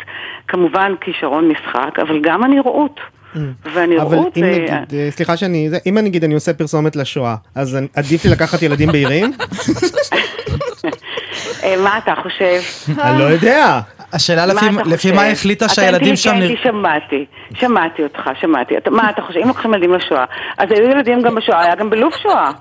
[0.48, 3.00] כמובן כישרון משחק, אבל גם הנראות.
[3.36, 4.52] אבל והנראות אם זה...
[4.52, 8.62] נגיד, אה, סליחה שאני, זה- אם נגיד אני עושה פרסומת לשואה, אז עדיף לי לקחת
[8.62, 9.32] ילדים בהירים?
[11.64, 12.60] אה, מה אתה חושב?
[13.02, 13.80] אני לא יודע.
[14.14, 14.46] השאלה
[14.86, 15.12] לפי-?
[15.12, 16.30] מה החליטה שהילדים שם...
[16.30, 17.26] אתה נר- אינטליגנטי, שמעתי,
[17.60, 18.74] שמעתי אותך, שמעתי.
[18.92, 19.40] מה אתה חושב?
[19.40, 20.26] אם לוקחים ילדים לשואה,
[20.58, 22.52] אז היו ילדים גם בשואה, היה גם בלוב שואה.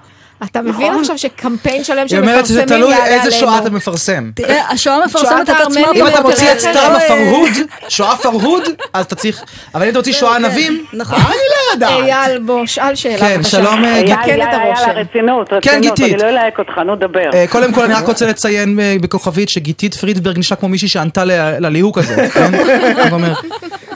[0.45, 1.01] אתה מבין נכון.
[1.01, 3.77] עכשיו שקמפיין שלם היא של אומרת שזה תלוי יעלה איזה שואה אתה עלינו.
[3.77, 4.31] מפרסם.
[4.35, 5.81] תראה, השואה מפרסמת את עצמה.
[5.95, 7.49] אם אתה מוציא את לא, הפרהוד,
[7.89, 9.43] שואה פרהוד, אז אתה צריך...
[9.75, 11.19] אבל אם אתה מוציא שואה ענבים, נכון.
[11.19, 11.91] אני לא יודעת.
[11.91, 13.19] אייל, בוא, שאל שאלה.
[13.19, 13.43] כן.
[13.43, 16.15] שלום, אה, יאללה, תקן את יאללה, רצינות, כן, רצינות, גיתית.
[16.15, 17.31] אני לא אלהק אותך, נו דבר.
[17.35, 21.25] אה, קודם כל אני רק רוצה לציין אה, בכוכבית שגיתית פרידברג נשמע כמו מישהי שענתה
[21.25, 21.33] ל-
[21.67, 22.55] לליהוק הזה, כן?
[22.55, 23.35] אני אומר,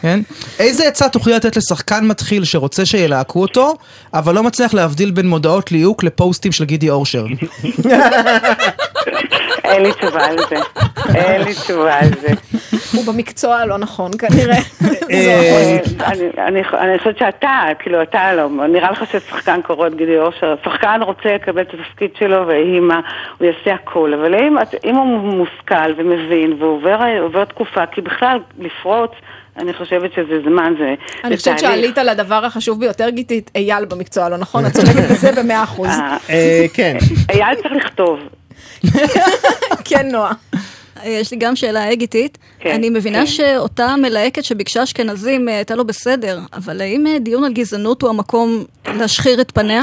[0.03, 0.21] כן?
[0.59, 3.75] איזה עצה תוכלי לתת לשחקן מתחיל שרוצה שילהקו אותו,
[4.15, 6.03] אבל לא מצליח להבדיל בין מודעות ליהוק
[6.33, 7.25] לפוסטים של גידי אורשר?
[9.65, 10.57] אין לי תשובה על זה.
[11.15, 12.29] אין לי תשובה על זה.
[12.97, 14.57] הוא במקצוע הלא נכון כנראה.
[15.11, 20.19] אה, אני- אני אני חושבת שאתה, כאילו אתה לא, נראה לך ששחקן קורא את גידי
[20.19, 23.01] אושר, שחקן רוצה לקבל את התפקיד שלו ויהי מה,
[23.39, 24.35] הוא יעשה הכל, אבל
[24.85, 29.11] אם, הוא מושכל ומבין ועובר עובר תקופה, כי בכלל לפרוץ,
[29.57, 31.61] אני חושבת שזה זמן, זה אני זה חושבת תהליך.
[31.61, 35.89] שעלית על הדבר החשוב ביותר, גיתית, אייל במקצוע הלא נכון, את צודקת בזה במאה אחוז.
[35.89, 36.97] אה, אה, כן.
[37.31, 38.19] אייל צריך לכתוב.
[39.89, 40.33] כן, נועה.
[41.05, 42.39] יש לי גם שאלה אגיתית.
[42.61, 43.27] כן, אני מבינה כן.
[43.27, 48.65] שאותה מלהקת שביקשה אשכנזים אה, הייתה לו בסדר, אבל האם דיון על גזענות הוא המקום
[48.87, 49.83] להשחיר את פניה?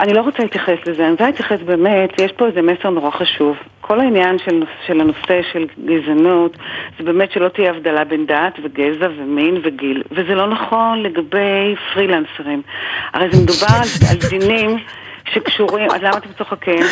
[0.00, 3.56] אני, לא רוצה להתייחס לזה, אני רוצה להתייחס באמת, יש פה איזה מסר נורא חשוב.
[3.80, 6.56] כל העניין של, של הנושא של גזענות
[6.98, 12.62] זה באמת שלא תהיה הבדלה בין דת וגזע ומין וגיל, וזה לא נכון לגבי פרילנסרים.
[13.12, 14.78] הרי זה מדובר על, על דינים
[15.34, 16.82] שקשורים, אז למה אתם צוחקים?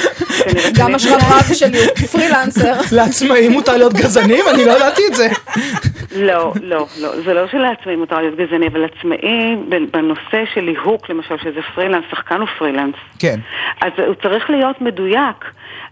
[0.78, 0.94] גם?
[0.94, 2.74] השרברב שלי הוא פרילנסר.
[2.92, 4.44] לעצמאים מותר להיות גזענים?
[4.54, 5.28] אני לא ידעתי את זה.
[6.16, 9.56] לא, לא, לא, זה לא שלעצמאי מותר להיות גזעני, אבל עצמאי
[9.92, 12.94] בנושא של ליהוק, למשל, שזה פרילנס, שחקן הוא פרילנס.
[13.18, 13.40] כן.
[13.80, 15.44] אז הוא צריך להיות מדויק.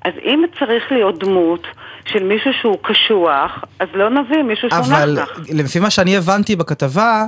[0.04, 1.66] אז אם צריך להיות דמות
[2.04, 5.40] של מישהו שהוא קשוח, אז לא נביא מישהו שהוא אבל נחנך.
[5.48, 7.24] לפי מה שאני הבנתי בכתבה,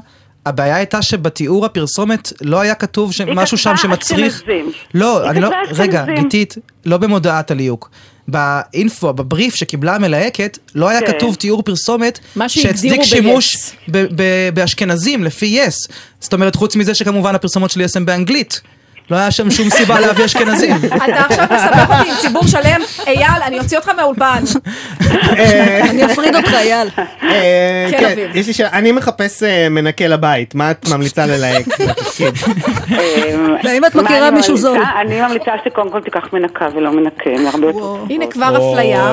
[0.46, 4.34] הבעיה הייתה שבתיאור הפרסומת לא היה כתוב משהו שם כתבה שמצריך...
[4.36, 4.72] אשכנזים.
[4.94, 5.50] לא, היא אני לא...
[5.68, 6.04] כתבה רגע.
[6.16, 6.54] גיתית,
[6.86, 7.90] לא במודעת הליהוק.
[8.28, 11.06] באינפו, בבריף שקיבלה המלהקת, לא היה כן.
[11.06, 13.90] כתוב תיאור פרסומת שהצדיק שימוש ב-yes.
[13.90, 15.74] ב- ב- באשכנזים, לפי יס.
[16.20, 18.60] זאת אומרת, חוץ מזה שכמובן הפרסומות של יס הם באנגלית.
[19.10, 20.76] לא היה שם שום סיבה להביא אשכנזים.
[21.04, 24.42] אתה עכשיו מסבך אותי עם ציבור שלם, אייל, אני אוציא אותך מהאולפן.
[25.90, 26.88] אני אפריד אותך, אייל.
[27.22, 28.30] אה, כן, כן.
[28.34, 31.66] יש לי שאלה, אני מחפש אה, מנקה לבית, מה את ממליצה ללהק?
[31.80, 34.68] אה, והאם את מכירה אני מישהו ממליצה?
[34.68, 34.82] זול?
[35.00, 37.96] אני ממליצה שקודם כל תיקח מנקה ולא מנקה, הרבה יותר.
[38.10, 39.04] הנה כבר אפליה.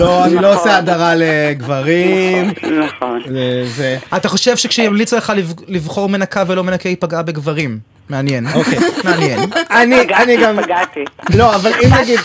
[0.00, 0.54] לא, אני לא נכון.
[0.54, 2.50] עושה הדרה לגברים.
[2.86, 3.22] נכון.
[3.64, 3.96] זה...
[4.16, 7.95] אתה חושב שכשימליצו לך לב- לבחור מנקה ולא מנקה היא פגעה בגברים?
[8.10, 8.46] מעניין.
[8.54, 8.78] אוקיי.
[9.04, 9.38] מעניין.
[9.70, 10.62] אני אני גם...
[10.62, 11.04] פגעתי.
[11.36, 12.18] לא, אבל אם נגיד...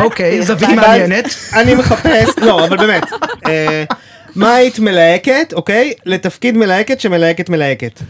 [0.00, 0.70] אוקיי, זווית.
[0.70, 1.24] מעניינת.
[1.56, 3.04] אני מחפש, לא, אבל באמת.
[3.46, 3.84] אה,
[4.36, 5.92] מה היית מלהקת, אוקיי?
[6.06, 8.00] לתפקיד מלהקת שמלהקת מלהקת.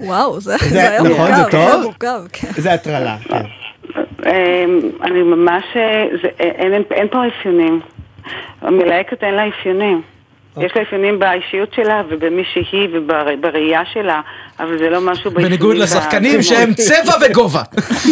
[0.00, 1.34] וואו, זה היה נכון, מורכב.
[1.36, 1.94] זה טוב?
[2.32, 2.48] כן.
[2.56, 3.16] זה הטרלה.
[3.28, 3.36] כן.
[4.26, 6.44] אמ, אני ממש, אה, זה-
[6.90, 7.80] אין פה אפיונים.
[8.62, 10.02] המלהקת אין לה אפיונים.
[10.60, 14.20] יש לה אפיונים באישיות שלה ובמי שהיא ובראייה שלה,
[14.60, 15.48] אבל זה לא משהו באפיונים.
[15.48, 17.62] בניגוד לשחקנים שהם צבע וגובה.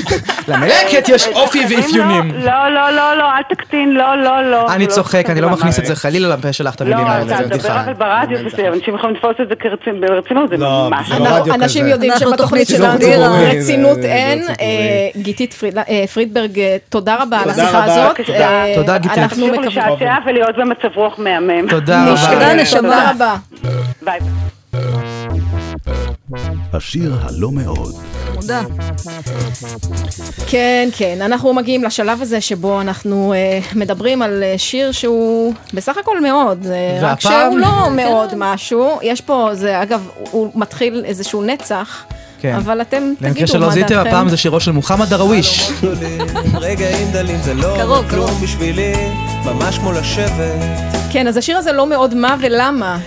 [0.48, 2.30] למלהקת יש אופי ואפיונים.
[2.44, 4.72] לא, לא, לא, לא, אל תקטין, לא, לא, לא.
[4.72, 5.50] אני לא צוחק, אני לא.
[5.50, 7.80] מכניס את זה חלילה לפה שלך את לא, המילים האלה, זה בדיחה.
[7.84, 9.54] אבל ברדיו, אנשים יכולים לתפוס את זה
[10.00, 11.10] ברצינות, זה לא, ממש.
[11.10, 11.86] לא אנשים.
[11.86, 14.42] יודעים אנחנו שבתוכנית תוכנית שלנו רצינות אין.
[14.48, 14.54] אה,
[15.16, 17.84] גיתית פריד- אה, פרידברג, אה, תודה רבה על השיחה.
[17.84, 18.16] הזאת.
[18.74, 18.92] תודה.
[18.94, 19.18] אה, גיתית.
[19.18, 19.68] אנחנו תמשיכו מקווים.
[19.68, 21.68] לשעשע ולהיות במצב רוח מהמם.
[21.68, 22.54] תודה תודה, רבה.
[22.54, 22.80] נשמה.
[22.80, 23.34] תודה רבה.
[24.02, 24.18] ביי.
[26.72, 27.94] השיר הלא מאוד.
[28.34, 28.62] מודה.
[30.46, 35.96] כן, כן, אנחנו מגיעים לשלב הזה שבו אנחנו אה, מדברים על אה, שיר שהוא בסך
[35.98, 38.98] הכל מאוד, אה, רק והפעם- שהוא לא מאוד משהו.
[39.02, 42.04] יש פה, זה אגב, הוא מתחיל איזשהו נצח,
[42.40, 42.54] כן.
[42.54, 44.08] אבל אתם למקרה תגידו שלא מה זיהיתם, דעתכם.
[44.10, 45.70] הפעם זה שירו של מוחמד דרוויש.
[46.54, 48.30] רגעים דלים זה לא כלום.
[48.42, 48.92] בשבילי,
[49.44, 50.60] ממש כמו לשבת.
[51.12, 52.98] כן, אז השיר הזה לא מאוד מה ולמה.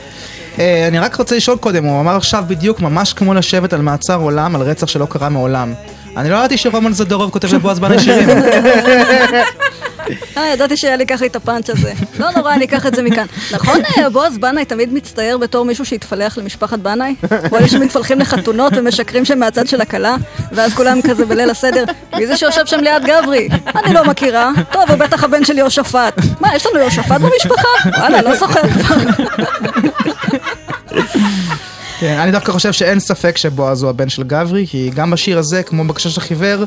[0.60, 4.16] אה, אני רק רוצה לשאול קודם, הוא אמר עכשיו בדיוק ממש כמו לשבת על מעצר
[4.16, 5.74] עולם, על רצח שלא קרה מעולם.
[6.18, 8.30] אני לא ידעתי שרומן זדורוב כותב לבועז בנה שירים.
[10.38, 11.94] אה, ידעתי שהיה לי ככה את הפאנץ' הזה.
[12.20, 13.26] לא נורא, אני אקח את זה מכאן.
[13.52, 17.16] נכון, אה, בועז בנאי תמיד מצטייר בתור מישהו שהתפלח למשפחת בנאי?
[17.52, 20.16] או אלה שמתפלחים לחתונות ומשקרים שהם מהצד של הכלה,
[20.52, 21.84] ואז כולם כזה בליל הסדר,
[22.16, 23.50] מי זה שיושב שם ליד גברי?
[23.86, 24.52] אני לא מכירה.
[24.72, 26.14] טוב, הוא בטח הבן של יהושפט.
[26.40, 27.90] מה, יש לנו יהושפט במשפחה?
[27.98, 28.96] וואלה, לא זוכר כבר.
[32.00, 35.64] כן, אני דווקא חושב שאין ספק שבועז הוא הבן של גברי, כי גם בשיר הזה,
[35.64, 36.64] כמו בקשה של חיוור,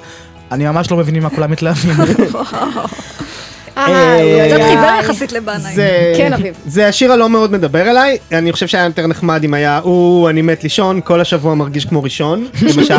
[0.53, 1.97] אני ממש לא מבין מה כולם מתלהבים.
[3.77, 5.75] אה, קצת אה, חיוור אה, יחסית לבנאי.
[5.75, 6.55] זה, כן, אביב.
[6.67, 10.43] זה השיר הלא מאוד מדבר אליי, אני חושב שהיה יותר נחמד אם היה הוא אני
[10.43, 12.95] מת לישון, כל השבוע מרגיש כמו ראשון, למשל.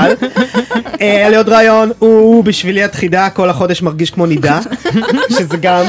[1.00, 4.60] היה לי עוד רעיון, הוא בשבילי את חידה, כל החודש מרגיש כמו נידה,
[5.30, 5.86] שזה גם,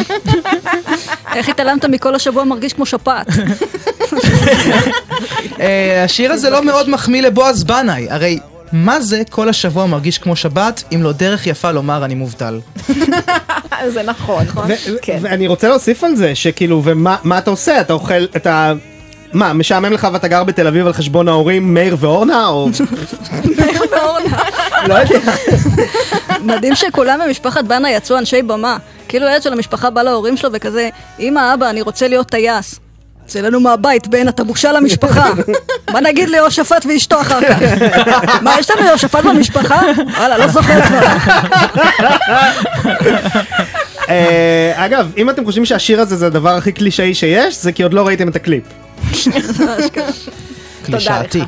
[1.35, 3.27] איך התעלמת מכל השבוע מרגיש כמו שפעת?
[5.61, 8.39] אה, השיר הזה לא מאוד מחמיא לבועז בנאי, הרי
[8.73, 12.61] מה זה כל השבוע מרגיש כמו שבת, אם לא דרך יפה לומר אני מובטל.
[13.95, 14.45] זה נכון.
[14.69, 15.19] ו- כן.
[15.21, 17.81] ואני רוצה להוסיף על זה, שכאילו, ומה מה אתה עושה?
[17.81, 18.73] אתה אוכל, אתה...
[19.33, 22.47] מה, משעמם לך ואתה גר בתל אביב על חשבון ההורים מאיר ואורנה?
[22.47, 22.69] או...
[24.89, 25.19] לא יודע.
[26.55, 28.77] מדהים שכולם במשפחת בנה יצאו אנשי במה.
[29.09, 30.89] כאילו ילד של המשפחה בא להורים שלו וכזה,
[31.21, 32.81] אמא, אבא, אני רוצה להיות טייס.
[33.27, 35.31] צא לנו מהבית, בן, אתה בושה למשפחה.
[35.93, 37.59] מה נגיד ליהושפט ואשתו אחר כך?
[38.43, 39.81] מה, יש לנו יהושפט במשפחה?
[40.19, 41.07] וואלה, לא זוכר כבר.
[44.09, 47.95] אה, אגב, אם אתם חושבים שהשיר הזה זה הדבר הכי קלישאי שיש, זה כי עוד
[47.95, 48.65] לא ראיתם את הקליפ.
[50.85, 51.41] קלישאתי.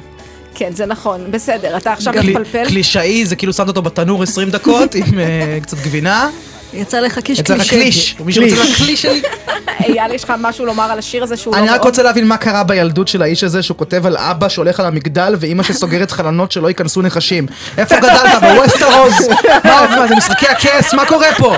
[0.55, 2.65] כן, זה נכון, בסדר, אתה עכשיו מתפלפל.
[2.67, 6.29] קלישאי זה כאילו שמת אותו בתנור 20 דקות עם אה, קצת גבינה.
[6.73, 7.71] יצא לך קיש יצא לך.
[7.71, 8.17] קליש.
[8.25, 9.23] מישהו רוצה לקליש שלי?
[9.85, 11.69] אייל, יש לך משהו לומר על השיר הזה שהוא לא אני.
[11.69, 14.87] רק רוצה להבין מה קרה בילדות של האיש הזה שהוא כותב על אבא שהולך על
[14.87, 17.47] המגדל ואימא שסוגרת חלונות שלא ייכנסו נחשים.
[17.79, 18.43] איפה גדלת?
[18.43, 19.29] בווסטרוז?
[19.65, 20.95] מה מה, זה משחקי הכס?
[20.95, 21.55] מה קורה פה?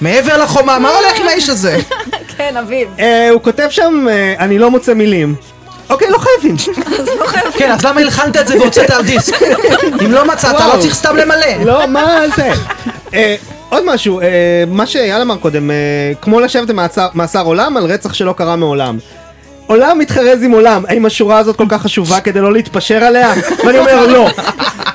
[0.00, 1.76] מעבר לחומה, מה הולך עם האיש הזה?
[2.36, 2.88] כן, אביב.
[2.98, 5.34] אה, הוא כותב שם, אה, אני לא מוצא מילים.
[5.90, 6.56] אוקיי, לא חייבים.
[7.52, 9.34] כן, אז למה הלחנת את זה והוצאת על דיסק?
[10.04, 10.80] אם לא מצאת, לא.
[10.80, 11.64] צריך סתם למלא.
[11.64, 12.50] לא, מה זה?
[13.68, 15.76] עוד משהו, אה, מה שאייל אמר קודם, אה,
[16.22, 18.98] כמו לשבת במאסר מאסר עולם על רצח שלא קרה מעולם.
[19.66, 23.32] עולם מתחרז עם עולם, האם השורה הזאת כל כך חשובה כדי לא להתפשר עליה?
[23.66, 24.28] ואני אומר לא.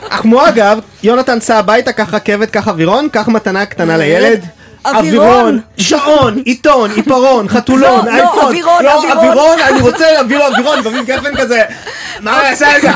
[0.09, 4.45] כמו אגב, יונתן סע הביתה, קח רכבת, קח אווירון, קח מתנה קטנה לילד.
[4.85, 5.59] אווירון.
[5.77, 8.45] שעון, עיתון, עיפרון, חתולון, לא, לא, אייפון.
[8.45, 9.17] אווירון, לא, אווירון.
[9.17, 11.63] אווירון, אני רוצה להביא לו אווירון, לפעמים גפן כזה.
[12.19, 12.89] מה הוא יעשה את זה?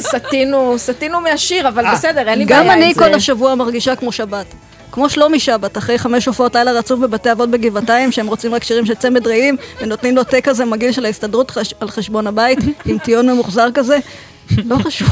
[0.00, 2.84] סטינו, סטינו מהשיר, אבל אה, בסדר, אין לי בעיה גם עם זה.
[2.84, 4.46] אני כל השבוע מרגישה כמו שבת.
[4.92, 8.86] כמו שלומי שבת, אחרי חמש הופעות לילה רצוף בבתי אבות בגבעתיים, שהם רוצים רק שירים
[8.86, 11.74] של צמד רעים, ונותנים לו תה כזה מגעיל של ההסתדרות חש...
[11.80, 13.98] על חשבון הבית, עם טיון ממוחזר כזה.
[14.64, 15.08] לא חשוב.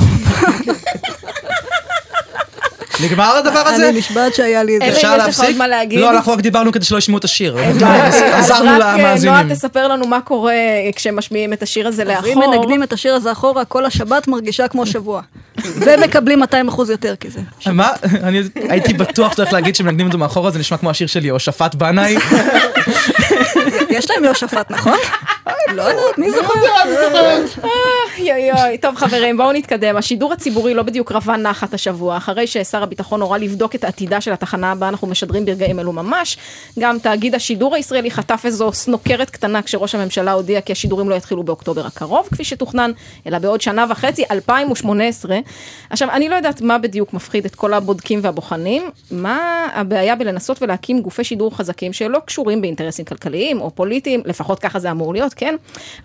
[3.03, 3.89] נגמר הדבר הזה?
[3.89, 4.89] אני נשבעת שהיה לי את זה.
[4.89, 5.57] אפשר להפסיק?
[5.91, 7.57] לא, אנחנו רק דיברנו כדי שלא ישמעו את השיר.
[7.59, 9.35] אז עזרנו רק, אה, למאזינים.
[9.37, 10.55] נועה תספר לנו מה קורה
[10.97, 12.33] כשמשמיעים את השיר הזה אז לאחור.
[12.33, 15.21] אם מנגנים את השיר הזה אחורה, כל השבת מרגישה כמו שבוע.
[15.65, 17.41] ומקבלים 200 אחוז יותר כי זה.
[17.73, 17.91] מה?
[18.23, 22.17] אני הייתי בטוח שצריך להגיד שמנגנים אותו מאחורה, זה נשמע כמו השיר של יהושפט בנאי.
[23.91, 24.99] יש להם יהושפט, נכון?
[25.75, 26.61] לא יודעת, מי זוכר?
[28.19, 32.83] יוי יוי, טוב חברים בואו נתקדם, השידור הציבורי לא בדיוק רווה נחת השבוע, אחרי ששר
[32.83, 36.37] הביטחון הורה לבדוק את עתידה של התחנה הבאה אנחנו משדרים ברגעים אלו ממש,
[36.79, 41.43] גם תאגיד השידור הישראלי חטף איזו סנוקרת קטנה כשראש הממשלה הודיע כי השידורים לא יתחילו
[41.43, 42.91] באוקטובר הקרוב כפי שתוכנן,
[43.27, 45.39] אלא בעוד שנה וחצי, 2018.
[45.91, 51.01] עכשיו אני לא יודעת מה בדיוק מפחיד את כל הבודקים והבוחנים, מה הבעיה בלנסות ולהקים
[51.01, 55.55] גופי שידור חזקים שלא קשורים באינטרסים כלכליים או פוליטיים, לפחות ככה זה אמור להיות, כן?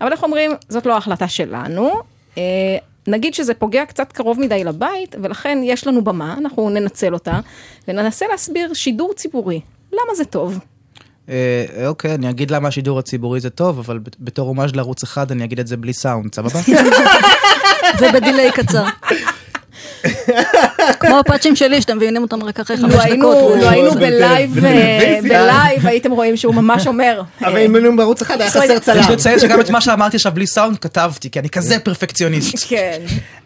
[0.00, 2.03] אבל איך אומרים, זאת לא ההחלטה שלנו.
[2.38, 7.40] אה, נגיד שזה פוגע קצת קרוב מדי לבית, ולכן יש לנו במה, אנחנו ננצל אותה,
[7.88, 9.60] וננסה להסביר שידור ציבורי.
[9.92, 10.58] למה זה טוב?
[11.28, 15.44] אה, אוקיי, אני אגיד למה השידור הציבורי זה טוב, אבל בתור הומאז' לערוץ אחד אני
[15.44, 16.60] אגיד את זה בלי סאונד, סבבה?
[18.00, 18.84] וב delay קצר.
[21.00, 23.36] כמו הפאנצ'ים שלי, שאתם מבינים אותם רק אחרי חמש דקות.
[23.60, 25.18] לו היינו ב live, אה.
[25.22, 27.22] ב live, הייתם רואים שהוא ממש אומר.
[27.40, 29.02] אבל אה, אם היינו בערוץ אחד היה חסר יש צלם.
[29.12, 32.66] לציין שגם את מה שאמרתי עכשיו בלי סאונד כתבתי, כי אני כזה פרפקציוניסט.
[32.68, 33.00] כן,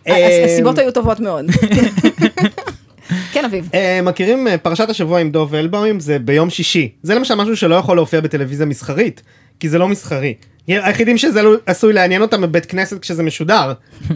[0.08, 1.46] אה, הסיבות היו טובות מאוד.
[3.32, 3.68] כן, אביב.
[3.74, 7.74] אה, מכירים אה, פרשת השבוע עם דוב אלבאום זה ביום שישי זה למשל משהו שלא
[7.74, 9.22] יכול להופיע בטלוויזיה מסחרית
[9.60, 10.34] כי זה לא מסחרי.
[10.68, 13.72] היחידים שזה לא- עשוי לעניין אותם בבית כנסת כשזה משודר.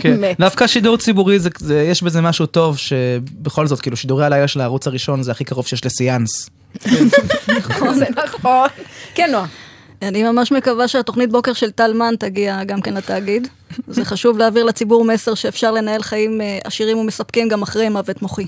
[0.00, 0.20] כן.
[0.38, 4.60] דווקא שידור ציבורי זה, זה, יש בזה משהו טוב שבכל זאת כאילו שידורי הלילה של
[4.60, 6.50] הערוץ הראשון זה הכי קרוב שיש לסיאנס.
[7.98, 8.68] זה נכון.
[9.14, 9.46] כן, נועה.
[10.08, 13.48] אני ממש מקווה שהתוכנית בוקר של טל מן תגיע גם כן לתאגיד.
[13.88, 18.46] זה חשוב להעביר לציבור מסר שאפשר לנהל חיים אה, עשירים ומספקים גם אחרי מוות מוחי.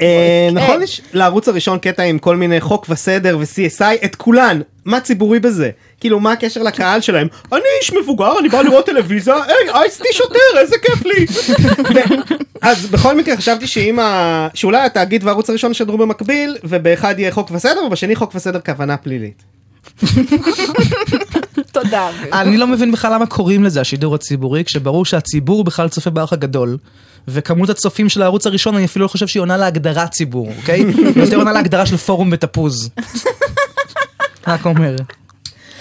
[0.00, 5.00] אה, נכון יש לערוץ הראשון קטע עם כל מיני חוק וסדר ו-CSI את כולן מה
[5.00, 9.70] ציבורי בזה כאילו מה הקשר לקהל שלהם אני איש מבוגר אני בא לראות טלוויזיה היי
[9.74, 11.26] אייסטי שוטר איזה כיף לי.
[12.62, 14.48] אז בכל מקרה חשבתי שאם ה...
[14.54, 19.51] שאולי התאגיד והערוץ הראשון ישדרו במקביל ובאחד יהיה חוק וסדר ובשני חוק וסדר כוונה פלילית.
[21.72, 22.10] תודה.
[22.32, 26.76] אני לא מבין בכלל למה קוראים לזה השידור הציבורי, כשברור שהציבור בכלל צופה באח הגדול,
[27.28, 30.80] וכמות הצופים של הערוץ הראשון, אני אפילו לא חושב שהיא עונה להגדרת ציבור, אוקיי?
[30.84, 32.90] היא יותר עונה להגדרה של פורום בתפוז.
[34.48, 34.96] רק אומר.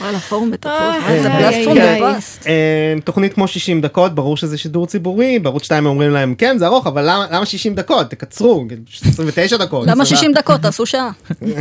[0.01, 0.71] וואלה, פורום בתפוז.
[1.07, 2.39] איי, זה איי, פלטפורם איי, מבאס.
[2.47, 6.67] אה, תוכנית כמו 60 דקות ברור שזה שידור ציבורי בערוץ 2 אומרים להם כן זה
[6.67, 8.65] ארוך אבל למה, למה 60 דקות תקצרו
[9.05, 9.87] 29 דקות.
[9.87, 10.17] למה סבבה.
[10.17, 10.61] 60 דקות?
[10.61, 11.11] תעשו שעה.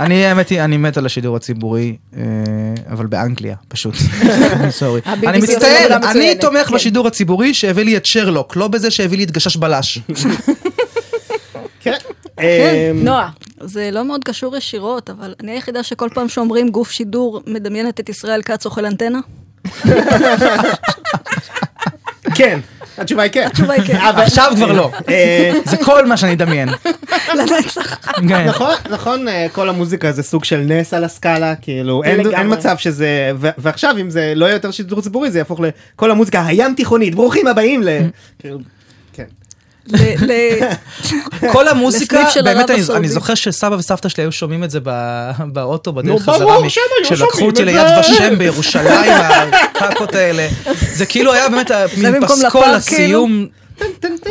[0.00, 2.22] אני, האמת היא, אני מת על השידור הציבורי, אה,
[2.90, 3.94] אבל באנגליה, פשוט.
[4.70, 5.00] סורי.
[5.06, 6.74] אני מצטער, אני תומך כן.
[6.74, 9.98] בשידור הציבורי שהביא לי את שרלוק, לא בזה שהביא לי את גשש בלש.
[11.82, 11.96] כן.
[12.38, 13.30] אה, נועה.
[13.60, 18.08] זה לא מאוד קשור ישירות, אבל אני היחידה שכל פעם שאומרים גוף שידור מדמיינת את
[18.08, 19.18] ישראל כץ אוכל אנטנה.
[22.34, 22.60] כן.
[22.98, 23.46] התשובה היא כן.
[23.46, 23.96] התשובה היא כן.
[23.96, 24.90] אבל- עכשיו כבר לא.
[25.08, 26.68] אה, זה כל מה שאני אדמיין.
[27.34, 27.98] לנצח.
[28.28, 28.44] כן.
[28.48, 33.30] נכון נכון אה, כל המוזיקה זה סוג של נס על הסקאלה כאילו אין מצב שזה
[33.58, 37.46] ועכשיו אם זה לא יהיה יותר שידור ציבורי זה יהפוך לכל המוזיקה הים תיכונית ברוכים
[37.46, 37.88] הבאים ל...
[39.96, 40.26] כאילו, כן.
[41.42, 42.82] ל- כל המוזיקה, באמת אני.
[42.94, 44.90] אני זוכר שסבא וסבתא שלי היו שומעים את זה ב,
[45.46, 46.56] באוטו בדרך נו, חזרה,
[47.16, 48.00] שומעים אותי ליד זה.
[48.00, 49.12] ושם בירושלים,
[49.80, 50.48] הקקות האלה.
[50.92, 53.46] זה כאילו היה באמת מין פסקול לסיום,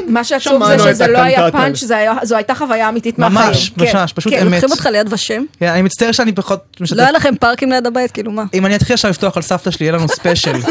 [0.07, 1.51] מה שעצוב זה שזה לא היה.
[1.51, 1.83] פאנץ',
[2.23, 3.47] זו הייתה חוויה אמיתית מהחיים.
[3.47, 3.97] ממש, כן.
[3.97, 4.41] ממש, פשוט כן.
[4.41, 4.51] אמת.
[4.53, 5.43] לוקחים אותך ליד ושם?
[5.59, 6.97] כן, אני מצטער שאני פחות משתף.
[6.97, 8.11] לא היה לכם פארקים ליד הבית?
[8.11, 8.43] כאילו מה?
[8.53, 10.55] אם אני אתחיל עכשיו לפתוח על סבתא שלי, יהיה לנו special.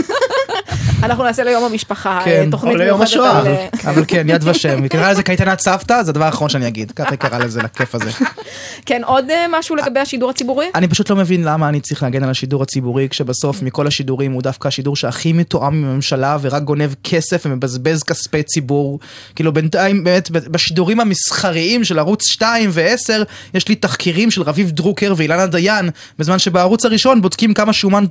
[1.05, 2.31] אנחנו נעשה ליום המשפחה, כן.
[2.31, 3.39] אה, תוכנית או ליום מיוחדת השואה.
[3.39, 4.83] על, אה, אבל כן, יד ושם.
[4.83, 6.91] היא קראה לזה קייטנת סבתא, זה הדבר האחרון שאני אגיד.
[6.91, 8.11] ככה היא קראה לזה, לכיף הזה.
[8.87, 10.67] כן, עוד אה, משהו לגבי השידור הציבורי?
[10.75, 14.43] אני פשוט לא מבין למה אני צריך להגן על השידור הציבורי, כשבסוף מכל השידורים הוא
[14.43, 18.99] דווקא השידור שהכי מתואם עם הממשלה ורק גונב כסף ומבזבז כספי ציבור.
[19.37, 23.25] כאילו בינתיים באמת בשידורים המסחריים של ערוץ 2 ו-10
[23.55, 28.05] יש לי תחקירים של רביב דרוקר ואילנה דיין, בזמן שבערוץ הראשון בודקים כמה שומן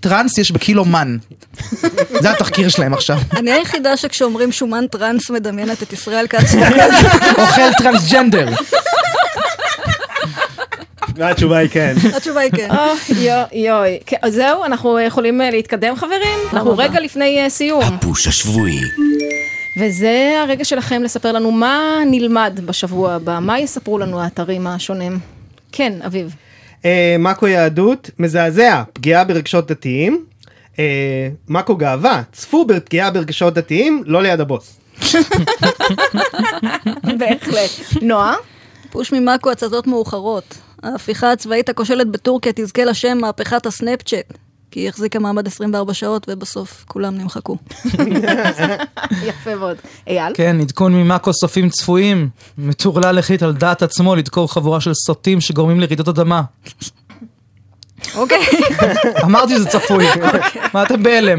[0.00, 1.16] טרנס יש בקילו מן.
[2.22, 3.18] זה התחקיר שלהם עכשיו.
[3.36, 6.54] אני היחידה שכשאומרים שומן טראנס מדמיינת את ישראל כץ.
[7.38, 8.48] אוכל טרנסג'נדר.
[11.16, 11.94] והתשובה היא כן.
[12.16, 12.68] התשובה היא כן.
[12.70, 13.98] אוי, יואי, יואי.
[14.06, 16.38] כן, אז זהו, אנחנו יכולים אה, להתקדם חברים?
[16.52, 16.84] אנחנו רבה.
[16.84, 17.82] רגע לפני אה, סיום.
[17.82, 18.80] הפוש השבועי.
[19.80, 25.18] וזה הרגע שלכם לספר לנו מה נלמד בשבוע הבא, מה יספרו לנו האתרים השונים.
[25.72, 26.34] כן, אביב.
[26.84, 30.27] אה, מאקו יהדות, מזעזע, פגיעה ברגשות דתיים.
[30.78, 34.80] אה, מאקו גאווה, צפו בפגיעה ברגשות דתיים, לא ליד הבוס.
[37.18, 37.70] בהחלט.
[38.02, 38.34] נועה?
[38.90, 40.54] פוש ממאקו הצתות מאוחרות.
[40.82, 44.32] ההפיכה הצבאית הכושלת בטורקיה תזכה לשם מהפכת הסנאפצ'אט.
[44.70, 47.56] כי היא החזיקה מעמד 24 שעות ובסוף כולם נמחקו.
[49.28, 49.76] יפה מאוד.
[50.06, 50.32] אייל?
[50.34, 52.28] כן, עדכון ממאקו סופים צפויים.
[52.58, 56.42] מטורלל החליט על דעת עצמו לדקור חבורה של סוטים שגורמים לרעידות אדמה.
[58.14, 58.38] אוקיי.
[59.24, 60.06] אמרתי שזה צפוי.
[60.74, 61.38] מה אתם בהלם?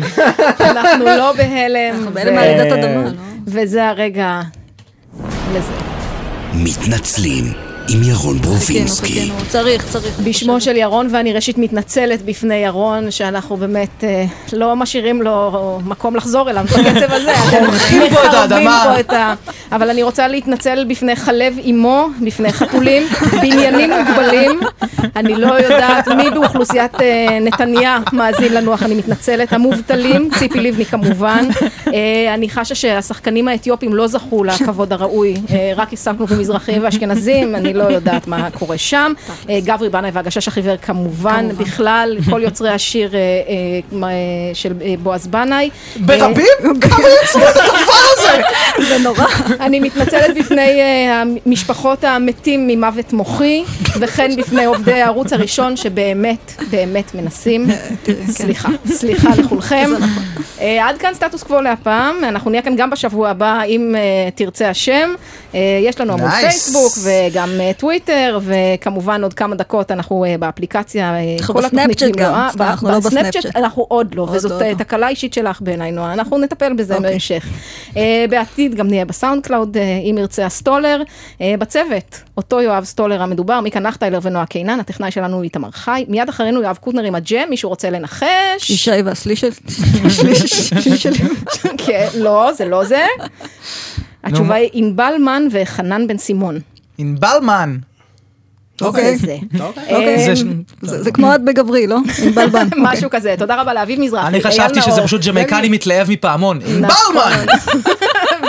[0.60, 1.96] אנחנו לא בהלם.
[1.96, 3.10] אנחנו בהלם מהרעידת אדמה, לא?
[3.48, 4.42] וזה הרגע
[5.54, 5.72] לזה.
[6.54, 9.26] מתנצלים עם ירון ברובינסקי.
[9.26, 10.20] תקנו, צריך, צריך.
[10.20, 16.16] בשמו של ירון, ואני ראשית מתנצלת בפני ירון, שאנחנו באמת אה, לא משאירים לו מקום
[16.16, 17.34] לחזור אליו בקצב הזה.
[17.50, 18.84] חורכים פה את מחרבים האדמה.
[18.94, 19.34] פה את ה...
[19.72, 23.04] אבל אני רוצה להתנצל בפני חלב אימו, בפני חתולים,
[23.42, 24.60] בניינים מוגבלים.
[25.16, 29.54] אני לא יודעת מי באוכלוסיית אה, נתניה מאזין לנו, אך אני מתנצלת.
[29.54, 31.48] המובטלים, ציפי לבני כמובן.
[31.88, 37.74] אה, אני חשה שהשחקנים האתיופים לא זכו לכבוד הראוי, אה, רק עסקנו במזרחים ואשכנזים, אני
[37.80, 39.14] לא יודעת מה קורה שם.
[39.50, 43.20] אה, גברי בנאי והגשש החיוור כמובן, בכלל, כל יוצרי השיר אה,
[44.04, 44.10] אה,
[44.54, 44.74] של
[45.04, 45.70] בועז בנאי.
[45.96, 46.46] ברבים?
[46.82, 48.09] כמה יצרו את הדבר?
[48.90, 49.26] זה נורא.
[49.60, 53.64] אני מתנצלת בפני אה, המשפחות המתים ממוות מוחי,
[54.00, 57.68] וכן בפני עובדי הערוץ הראשון שבאמת, באמת מנסים.
[58.30, 59.90] סליחה, סליחה לכולכם.
[60.62, 64.70] אה, עד כאן סטטוס קוו להפעם, אנחנו נהיה כאן גם בשבוע הבא, אם אה, ירצה
[64.70, 65.10] השם.
[65.56, 66.30] אה, יש לנו עמוד.
[66.30, 71.90] פייסבוק וגם אה, טוויטר, וכמובן עוד כמה דקות אנחנו אה, באפליקציה, אה, אנחנו כל התוכנית
[71.90, 72.70] בסנאפצ'אט גם, במלואה.
[72.70, 73.56] אנחנו לא בסנאפצ'אט.
[73.56, 74.78] אנחנו עוד לא, וזאת אה, לא.
[74.78, 76.14] תקלה אישית שלך בעיניי, נועה.
[76.14, 77.10] אנחנו נטפל בזה אוקיי.
[77.10, 77.46] בהמשך.
[78.20, 81.02] אה, בעתיד גם נהיה בסאונד קלאוד, אה, אם ירצה הסטולר.
[81.42, 86.06] אה, בצוות, אותו יואב סטולר המדובר, מיקה נחטיילר ונועה קינן, הטכנאי שלנו הוא איתמר חי.
[86.08, 88.70] מיד אחרינו יואב קוטנר עם הג'ם, מישהו רוצה לנחש?
[88.70, 89.52] ישי והשליש של-
[90.10, 91.18] שליש שלי.
[91.78, 93.06] כן, לא, זה לא זה.
[94.24, 96.60] התשובה היא ענבל מן וחנן בן סימון.
[96.98, 97.78] ענבלמן.
[99.16, 99.38] זה.
[99.60, 100.16] אוקיי.
[100.18, 100.44] אה, זה ש-
[100.82, 101.98] זה זה כמו את בגברי, לא?
[102.24, 102.68] עם בלבן.
[102.78, 103.36] משהו כזה.
[103.38, 104.28] תודה רבה לאביב מזרחי.
[104.28, 105.02] אני חשבתי שזה.
[105.02, 106.60] פשוט ג'מייקני מתלהב מפעמון.
[106.68, 107.46] ענבלמן!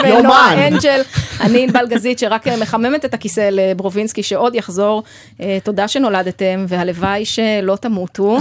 [0.05, 0.57] ונועה יומן.
[0.73, 1.01] אנג'ל,
[1.41, 5.03] אני ענבל גזית שרק אה, מחממת את הכיסא לברובינסקי שעוד יחזור.
[5.41, 8.39] אה, תודה שנולדתם והלוואי שלא תמותו.